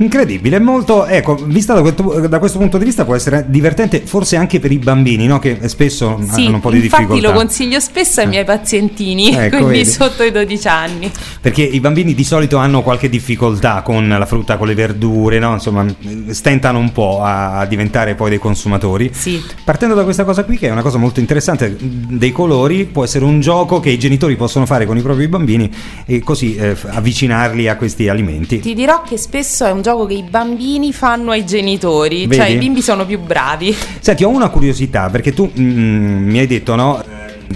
Incredibile, 0.01 0.59
molto, 0.59 1.05
ecco, 1.05 1.35
vista 1.35 1.73
da 1.73 1.81
questo, 1.81 2.27
da 2.27 2.39
questo, 2.39 2.57
punto 2.57 2.77
di 2.77 2.85
vista 2.85 3.03
può 3.03 3.15
essere 3.15 3.45
divertente 3.49 3.99
forse 4.05 4.37
anche 4.37 4.61
per 4.61 4.71
i 4.71 4.77
bambini, 4.77 5.27
no? 5.27 5.39
che 5.39 5.67
spesso 5.67 6.17
sì, 6.31 6.45
hanno 6.45 6.55
un 6.55 6.61
po' 6.61 6.71
di 6.71 6.79
difficoltà. 6.79 7.15
Infatti 7.15 7.21
lo 7.21 7.33
consiglio 7.33 7.81
spesso 7.81 8.21
ai 8.21 8.27
miei 8.27 8.45
pazientini, 8.45 9.35
ecco, 9.35 9.57
quindi 9.67 9.79
vedi. 9.79 9.89
sotto 9.89 10.23
i 10.23 10.31
12 10.31 10.67
anni. 10.69 11.11
Perché 11.41 11.63
i 11.63 11.81
bambini 11.81 12.13
di 12.13 12.23
solito 12.23 12.55
hanno 12.55 12.81
qualche 12.81 13.09
difficoltà 13.09 13.81
con 13.81 14.07
la 14.07 14.25
frutta, 14.25 14.55
con 14.55 14.67
le 14.67 14.73
verdure, 14.73 15.37
no? 15.37 15.53
insomma 15.53 15.85
stentano 16.29 16.79
un 16.79 16.93
po' 16.93 17.21
a 17.21 17.65
diventare 17.65 18.15
poi 18.15 18.29
dei 18.29 18.39
consumatori. 18.39 19.11
Sì. 19.13 19.43
Partendo 19.65 19.95
da 19.95 20.05
questa 20.05 20.23
cosa 20.23 20.45
qui, 20.45 20.57
che 20.57 20.69
è 20.69 20.71
una 20.71 20.81
cosa 20.81 20.97
molto 20.97 21.19
interessante, 21.19 21.75
dei 21.77 22.31
colori, 22.31 22.85
può 22.85 23.03
essere 23.03 23.25
un 23.25 23.41
gioco 23.41 23.81
che 23.81 23.89
i 23.89 23.99
genitori 23.99 24.37
possono 24.37 24.65
fare 24.65 24.85
con 24.85 24.95
i 24.95 25.01
propri 25.01 25.27
bambini 25.27 25.69
e 26.05 26.21
così 26.21 26.55
eh, 26.55 26.73
avvicinarli 26.87 27.67
a 27.67 27.75
questi 27.75 28.07
alimenti. 28.07 28.59
Ti 28.61 28.73
dirò 28.73 29.01
che 29.01 29.17
spesso 29.17 29.65
è 29.65 29.71
un 29.71 29.81
gioco 29.81 29.88
gioco 29.89 30.05
che 30.05 30.13
i 30.13 30.23
bambini 30.23 30.93
fanno 30.93 31.31
ai 31.31 31.45
genitori, 31.45 32.27
Vedi? 32.27 32.35
cioè 32.35 32.45
i 32.47 32.57
bimbi 32.57 32.81
sono 32.81 33.05
più 33.07 33.19
bravi. 33.19 33.75
Senti, 33.99 34.23
ho 34.23 34.29
una 34.29 34.49
curiosità 34.49 35.09
perché 35.09 35.33
tu 35.33 35.49
mm, 35.59 36.29
mi 36.29 36.37
hai 36.37 36.45
detto, 36.45 36.75
no? 36.75 37.03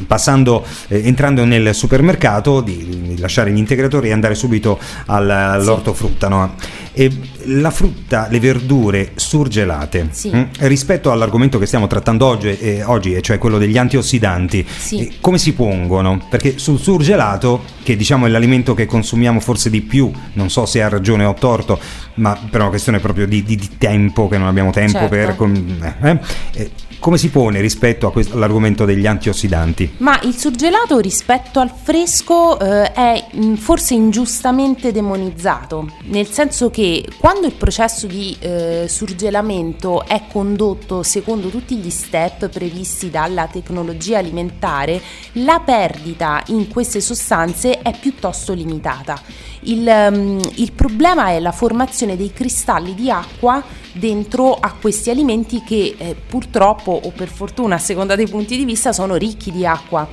Passando, 0.06 0.66
eh, 0.88 1.06
entrando 1.06 1.46
nel 1.46 1.74
supermercato, 1.74 2.62
di, 2.62 3.02
di, 3.02 3.20
lasciare 3.20 3.52
gli 3.52 3.58
integratori 3.58 4.10
e 4.10 4.12
andare 4.12 4.36
subito 4.36 4.80
al, 5.08 5.30
all'ortofrutta. 5.30 6.28
No? 6.28 6.56
E 6.94 7.12
la 7.46 7.72
frutta, 7.72 8.28
le 8.30 8.40
verdure 8.40 9.12
surgelate, 9.16 10.10
sì. 10.12 10.30
mh, 10.30 10.38
mm, 10.38 10.44
rispetto 10.60 11.12
all'argomento 11.12 11.58
che 11.58 11.66
stiamo 11.66 11.88
trattando 11.88 12.26
oggi, 12.26 12.58
eh, 12.58 12.84
oggi 12.84 13.22
cioè 13.22 13.38
quello 13.38 13.58
degli 13.58 13.78
antiossidanti, 13.78 14.66
sì. 14.68 15.00
eh, 15.00 15.12
come 15.20 15.38
si 15.38 15.54
pongono? 15.54 16.26
Perché 16.30 16.58
sul 16.58 16.80
surgelato, 16.80 17.64
che 17.84 17.96
diciamo 17.96 18.26
è 18.28 18.30
l'alimento 18.30 18.74
che 18.74 18.86
consumiamo 18.86 19.40
forse 19.40 19.70
di 19.70 19.82
più, 19.82 20.12
non 20.34 20.50
so 20.50 20.66
se 20.66 20.82
ha 20.82 20.90
ragione 20.90 21.24
o 21.26 21.34
torto, 21.34 21.80
ma 22.16 22.38
per 22.50 22.62
una 22.62 22.70
questione 22.70 23.00
proprio 23.00 23.26
di, 23.26 23.44
di, 23.44 23.56
di 23.56 23.70
tempo, 23.78 24.28
che 24.28 24.38
non 24.38 24.48
abbiamo 24.48 24.72
tempo 24.72 25.08
certo. 25.08 25.08
per... 25.08 25.96
Eh, 26.02 26.20
eh 26.54 26.72
come 27.04 27.18
si 27.18 27.30
pone 27.30 27.60
rispetto 27.60 28.14
all'argomento 28.32 28.86
degli 28.86 29.06
antiossidanti? 29.06 29.96
Ma 29.98 30.22
il 30.22 30.38
surgelato 30.38 31.00
rispetto 31.00 31.60
al 31.60 31.70
fresco 31.70 32.58
eh, 32.58 32.94
è 32.94 33.26
forse 33.56 33.94
ingiustamente 33.94 34.94
demonizzato, 34.94 35.90
nel 36.04 36.28
senso 36.28 36.70
che 36.70 37.06
quando 37.20 37.46
il 37.46 37.56
processo 37.56 38.08
di 38.08 38.34
eh, 38.40 38.86
surgelamento 38.88 40.06
è 40.06 40.22
condotto 40.32 41.04
secondo 41.04 41.50
tutti 41.50 41.76
gli 41.76 41.90
step 41.90 42.48
previsti 42.48 43.10
dalla 43.10 43.48
tecnologia 43.48 44.20
alimentare, 44.20 45.02
la 45.34 45.60
perdita 45.60 46.42
in 46.48 46.70
queste 46.70 47.02
sostanze 47.02 47.82
è 47.82 47.94
piuttosto 48.00 48.54
limitata. 48.54 49.20
Il, 49.66 49.86
um, 49.86 50.40
il 50.56 50.72
problema 50.72 51.32
è 51.32 51.40
la 51.42 51.52
formazione 51.52 52.16
dei 52.16 52.32
cristalli 52.32 52.96
di 52.96 53.10
acqua 53.10 53.62
dentro 53.94 54.56
a 54.56 54.74
questi 54.80 55.10
alimenti 55.10 55.64
che 55.64 55.96
eh, 55.98 56.16
purtroppo 56.16 57.00
o 57.04 57.12
per 57.12 57.30
fortuna 57.30 57.76
a 57.76 57.80
seconda 57.80 58.16
dei 58.16 58.28
punti 58.28 58.58
di 58.58 58.66
vista 58.66 58.92
sono 58.92 59.16
ricchi 59.16 59.52
di 59.52 59.66
acqua 59.66 60.08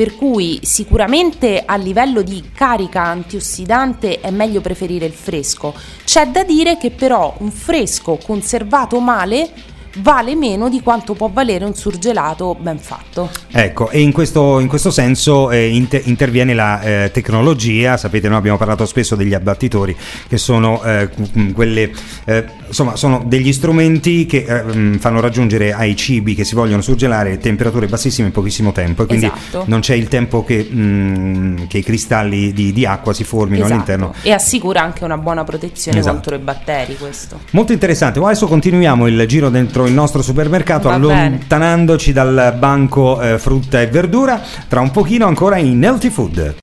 per 0.00 0.16
cui 0.16 0.60
sicuramente 0.62 1.62
a 1.64 1.76
livello 1.76 2.22
di 2.22 2.50
carica 2.54 3.02
antiossidante 3.02 4.20
è 4.20 4.30
meglio 4.30 4.62
preferire 4.62 5.04
il 5.04 5.12
fresco. 5.12 5.74
C'è 6.04 6.28
da 6.28 6.42
dire 6.42 6.78
che 6.78 6.90
però 6.90 7.34
un 7.40 7.50
fresco 7.50 8.16
conservato 8.16 8.98
male 9.00 9.50
vale 9.98 10.34
meno 10.34 10.68
di 10.68 10.80
quanto 10.80 11.14
può 11.14 11.30
valere 11.32 11.64
un 11.64 11.74
surgelato 11.74 12.56
ben 12.58 12.78
fatto. 12.78 13.30
Ecco, 13.50 13.90
e 13.90 14.00
in 14.00 14.12
questo, 14.12 14.60
in 14.60 14.68
questo 14.68 14.90
senso 14.90 15.50
eh, 15.50 15.68
inter- 15.68 16.06
interviene 16.06 16.54
la 16.54 16.80
eh, 16.80 17.10
tecnologia, 17.12 17.96
sapete 17.96 18.28
noi 18.28 18.38
abbiamo 18.38 18.56
parlato 18.56 18.86
spesso 18.86 19.16
degli 19.16 19.34
abbattitori 19.34 19.96
che 20.28 20.38
sono 20.38 20.82
eh, 20.84 21.08
quelle, 21.52 21.90
eh, 22.24 22.44
insomma 22.66 22.96
sono 22.96 23.22
degli 23.26 23.52
strumenti 23.52 24.26
che 24.26 24.44
eh, 24.46 24.98
fanno 24.98 25.20
raggiungere 25.20 25.72
ai 25.72 25.96
cibi 25.96 26.34
che 26.34 26.44
si 26.44 26.54
vogliono 26.54 26.82
surgelare 26.82 27.38
temperature 27.38 27.86
bassissime 27.86 28.28
in 28.28 28.32
pochissimo 28.32 28.72
tempo 28.72 29.02
e 29.02 29.06
quindi 29.06 29.26
esatto. 29.26 29.64
non 29.66 29.80
c'è 29.80 29.94
il 29.94 30.08
tempo 30.08 30.44
che, 30.44 30.62
mh, 30.62 31.66
che 31.66 31.78
i 31.78 31.82
cristalli 31.82 32.52
di, 32.52 32.72
di, 32.72 32.86
acqua 32.86 33.12
si 33.12 33.24
formino 33.24 33.64
esatto. 33.64 33.72
all'interno. 33.74 34.14
E 34.22 34.32
assicura 34.32 34.82
anche 34.82 35.04
una 35.04 35.18
buona 35.18 35.44
protezione 35.44 35.98
esatto. 35.98 36.14
contro 36.14 36.34
i 36.36 36.38
batteri 36.38 36.96
questo. 36.96 37.40
Molto 37.50 37.72
interessante, 37.72 38.20
adesso 38.20 38.46
continuiamo 38.46 39.06
il 39.06 39.24
giro 39.26 39.48
dentro 39.48 39.79
dentro 39.80 39.86
il 39.86 39.92
nostro 39.92 40.22
supermercato 40.22 40.88
Va 40.88 40.94
allontanandoci 40.94 42.12
bene. 42.12 42.32
dal 42.32 42.54
banco 42.58 43.20
eh, 43.20 43.38
frutta 43.38 43.80
e 43.80 43.86
verdura. 43.86 44.40
Tra 44.68 44.80
un 44.80 44.90
pochino 44.90 45.26
ancora 45.26 45.56
in 45.56 45.82
Healthy 45.82 46.10
Food. 46.10 46.54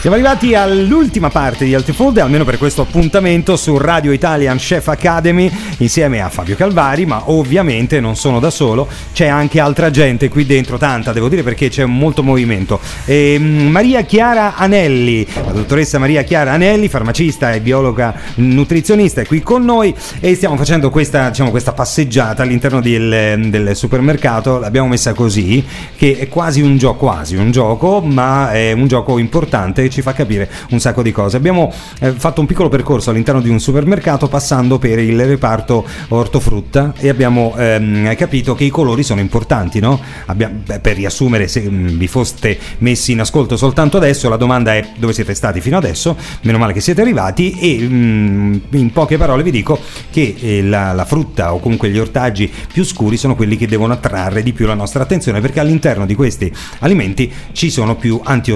Siamo 0.00 0.16
arrivati 0.16 0.54
all'ultima 0.54 1.30
parte 1.30 1.64
di 1.64 1.72
Healthy 1.72 1.92
Food, 1.92 2.18
almeno 2.18 2.44
per 2.44 2.58
questo 2.58 2.82
appuntamento 2.82 3.56
su 3.56 3.78
Radio 3.78 4.10
Italian 4.10 4.56
Chef 4.56 4.88
Academy 4.88 5.50
insieme 5.78 6.20
a 6.20 6.28
Fabio 6.28 6.56
Calvari, 6.56 7.06
ma 7.06 7.30
ovviamente 7.30 8.00
non 8.00 8.16
sono 8.16 8.40
da 8.40 8.50
solo, 8.50 8.88
c'è 9.12 9.26
anche 9.26 9.60
altra 9.60 9.90
gente 9.90 10.28
qui 10.28 10.44
dentro, 10.44 10.76
tanta 10.76 11.12
devo 11.12 11.28
dire 11.28 11.42
perché 11.42 11.68
c'è 11.68 11.84
molto 11.84 12.22
movimento. 12.22 12.80
E, 13.04 13.36
mm, 13.38 13.68
Maria 13.68 14.02
Chiara 14.02 14.56
Anelli, 14.56 15.26
la 15.32 15.52
dottoressa 15.52 15.98
Maria 15.98 16.22
Chiara 16.22 16.52
Anelli, 16.52 16.88
farmacista 16.88 17.52
e 17.52 17.60
biologa 17.60 18.14
nutrizionista, 18.36 19.20
è 19.20 19.26
qui 19.26 19.40
con 19.40 19.64
noi 19.64 19.94
e 20.20 20.34
stiamo 20.34 20.56
facendo 20.56 20.90
questa, 20.90 21.28
diciamo, 21.28 21.50
questa 21.50 21.72
passeggiata 21.72 22.42
all'interno 22.42 22.80
del, 22.80 23.46
del 23.48 23.76
supermercato, 23.76 24.58
l'abbiamo 24.58 24.88
messa 24.88 25.14
così, 25.14 25.64
che 25.96 26.18
è 26.18 26.28
quasi 26.28 26.60
un 26.60 26.76
gioco, 26.76 27.06
quasi 27.06 27.36
un 27.36 27.50
gioco, 27.52 28.00
ma 28.00 28.50
è 28.52 28.63
un 28.72 28.86
gioco 28.86 29.18
importante 29.18 29.88
ci 29.90 30.02
fa 30.02 30.12
capire 30.12 30.50
un 30.70 30.80
sacco 30.80 31.02
di 31.02 31.12
cose. 31.12 31.36
Abbiamo 31.36 31.72
eh, 32.00 32.12
fatto 32.12 32.40
un 32.40 32.46
piccolo 32.46 32.68
percorso 32.68 33.10
all'interno 33.10 33.40
di 33.40 33.48
un 33.48 33.60
supermercato 33.60 34.28
passando 34.28 34.78
per 34.78 34.98
il 34.98 35.24
reparto 35.24 35.86
ortofrutta 36.08 36.94
e 36.96 37.08
abbiamo 37.08 37.54
ehm, 37.56 38.14
capito 38.16 38.54
che 38.54 38.64
i 38.64 38.70
colori 38.70 39.02
sono 39.02 39.20
importanti, 39.20 39.80
no? 39.80 40.00
Abbiamo, 40.26 40.60
beh, 40.64 40.80
per 40.80 40.96
riassumere, 40.96 41.48
se 41.48 41.62
mh, 41.62 41.74
mm, 41.74 41.86
vi 41.98 42.06
foste 42.06 42.58
messi 42.78 43.12
in 43.12 43.20
ascolto 43.20 43.56
soltanto 43.56 43.96
adesso, 43.96 44.28
la 44.28 44.36
domanda 44.36 44.74
è 44.74 44.88
dove 44.96 45.12
siete 45.12 45.34
stati 45.34 45.60
fino 45.60 45.76
adesso, 45.76 46.16
meno 46.42 46.58
male 46.58 46.72
che 46.72 46.80
siete 46.80 47.00
arrivati 47.00 47.52
e 47.58 47.78
mh, 47.78 47.94
mm, 47.94 48.56
in 48.70 48.92
poche 48.92 49.16
parole 49.16 49.42
vi 49.42 49.50
dico 49.50 49.78
che 50.10 50.34
eh, 50.38 50.62
la, 50.62 50.92
la 50.92 51.04
frutta 51.04 51.54
o 51.54 51.60
comunque 51.60 51.90
gli 51.90 51.98
ortaggi 51.98 52.50
più 52.72 52.84
scuri 52.84 53.16
sono 53.16 53.34
quelli 53.34 53.56
che 53.56 53.66
devono 53.66 53.92
attrarre 53.92 54.42
di 54.42 54.52
più 54.52 54.66
la 54.66 54.74
nostra 54.74 55.02
attenzione 55.02 55.40
perché 55.40 55.60
all'interno 55.60 56.06
di 56.06 56.14
questi 56.14 56.52
alimenti 56.80 57.30
ci 57.52 57.70
sono 57.70 57.96
più 57.96 58.20
antiossidanti. 58.22 58.53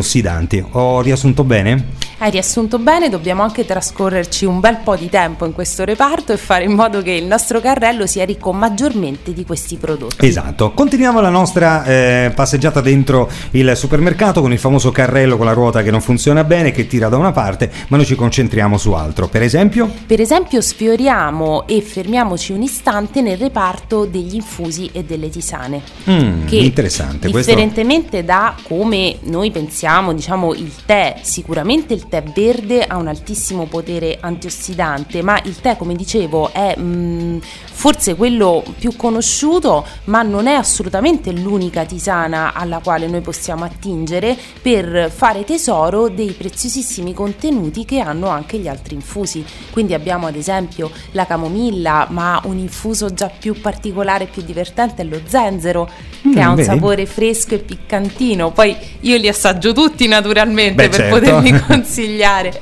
Ho 0.70 1.00
riassunto 1.00 1.02
riassunto 1.02 1.44
bene? 1.44 1.84
Hai 2.20 2.32
riassunto 2.32 2.80
bene, 2.80 3.08
dobbiamo 3.08 3.44
anche 3.44 3.64
trascorrerci 3.64 4.44
un 4.44 4.58
bel 4.58 4.78
po' 4.82 4.96
di 4.96 5.08
tempo 5.08 5.46
in 5.46 5.52
questo 5.52 5.84
reparto 5.84 6.32
e 6.32 6.36
fare 6.36 6.64
in 6.64 6.72
modo 6.72 7.00
che 7.00 7.12
il 7.12 7.24
nostro 7.26 7.60
carrello 7.60 8.08
sia 8.08 8.24
ricco 8.24 8.52
maggiormente 8.52 9.32
di 9.32 9.44
questi 9.44 9.76
prodotti. 9.76 10.26
Esatto, 10.26 10.72
continuiamo 10.72 11.20
la 11.20 11.28
nostra 11.28 11.84
eh, 11.84 12.32
passeggiata 12.34 12.80
dentro 12.80 13.30
il 13.52 13.72
supermercato 13.76 14.40
con 14.40 14.50
il 14.50 14.58
famoso 14.58 14.90
carrello 14.90 15.36
con 15.36 15.46
la 15.46 15.52
ruota 15.52 15.80
che 15.84 15.92
non 15.92 16.00
funziona 16.00 16.42
bene, 16.42 16.72
che 16.72 16.88
tira 16.88 17.08
da 17.08 17.16
una 17.16 17.30
parte, 17.30 17.70
ma 17.86 17.96
noi 17.96 18.04
ci 18.04 18.16
concentriamo 18.16 18.76
su 18.78 18.90
altro. 18.90 19.28
Per 19.28 19.42
esempio? 19.42 19.88
Per 20.04 20.20
esempio 20.20 20.60
sfioriamo 20.60 21.68
e 21.68 21.80
fermiamoci 21.82 22.50
un 22.50 22.62
istante 22.62 23.20
nel 23.22 23.38
reparto 23.38 24.06
degli 24.06 24.34
infusi 24.34 24.90
e 24.92 25.04
delle 25.04 25.30
tisane. 25.30 25.82
Mm, 26.10 26.46
che 26.46 26.56
interessante. 26.56 27.30
Differentemente 27.30 28.24
questo... 28.24 28.26
da 28.26 28.56
come 28.64 29.18
noi 29.20 29.52
pensiamo, 29.52 30.12
diciamo, 30.12 30.52
il 30.52 30.72
tè 30.84 31.20
sicuramente 31.22 31.94
il 31.94 32.06
tè 32.08 32.22
verde 32.22 32.84
ha 32.84 32.96
un 32.96 33.08
altissimo 33.08 33.66
potere 33.66 34.18
antiossidante, 34.20 35.22
ma 35.22 35.40
il 35.44 35.60
tè, 35.60 35.76
come 35.76 35.94
dicevo, 35.94 36.52
è 36.52 36.76
mh, 36.76 36.82
mm, 36.82 37.38
forse 37.78 38.16
quello 38.16 38.64
più 38.76 38.96
conosciuto, 38.96 39.86
ma 40.06 40.22
non 40.22 40.48
è 40.48 40.54
assolutamente 40.54 41.30
l'unica 41.30 41.84
tisana 41.84 42.52
alla 42.52 42.80
quale 42.82 43.06
noi 43.06 43.20
possiamo 43.20 43.64
attingere 43.64 44.36
per 44.60 45.08
fare 45.14 45.44
tesoro 45.44 46.08
dei 46.08 46.32
preziosissimi 46.32 47.14
contenuti 47.14 47.84
che 47.84 48.00
hanno 48.00 48.30
anche 48.30 48.58
gli 48.58 48.66
altri 48.66 48.96
infusi. 48.96 49.44
Quindi 49.70 49.94
abbiamo 49.94 50.26
ad 50.26 50.34
esempio 50.34 50.90
la 51.12 51.24
camomilla, 51.24 52.08
ma 52.10 52.40
un 52.46 52.58
infuso 52.58 53.14
già 53.14 53.28
più 53.30 53.60
particolare 53.60 54.24
e 54.24 54.26
più 54.26 54.42
divertente 54.42 55.02
è 55.02 55.04
lo 55.04 55.20
zenzero, 55.24 55.88
che 56.20 56.28
mm, 56.30 56.38
ha 56.38 56.48
un 56.48 56.54
bene. 56.56 56.64
sapore 56.64 57.06
fresco 57.06 57.54
e 57.54 57.58
piccantino. 57.58 58.50
Poi 58.50 58.76
io 59.02 59.16
li 59.18 59.28
assaggio 59.28 59.72
tutti 59.72 60.08
naturalmente 60.08 60.74
Beh, 60.74 60.88
per 60.88 60.98
certo. 60.98 61.14
poterli 61.14 61.60
consigliare. 61.64 62.60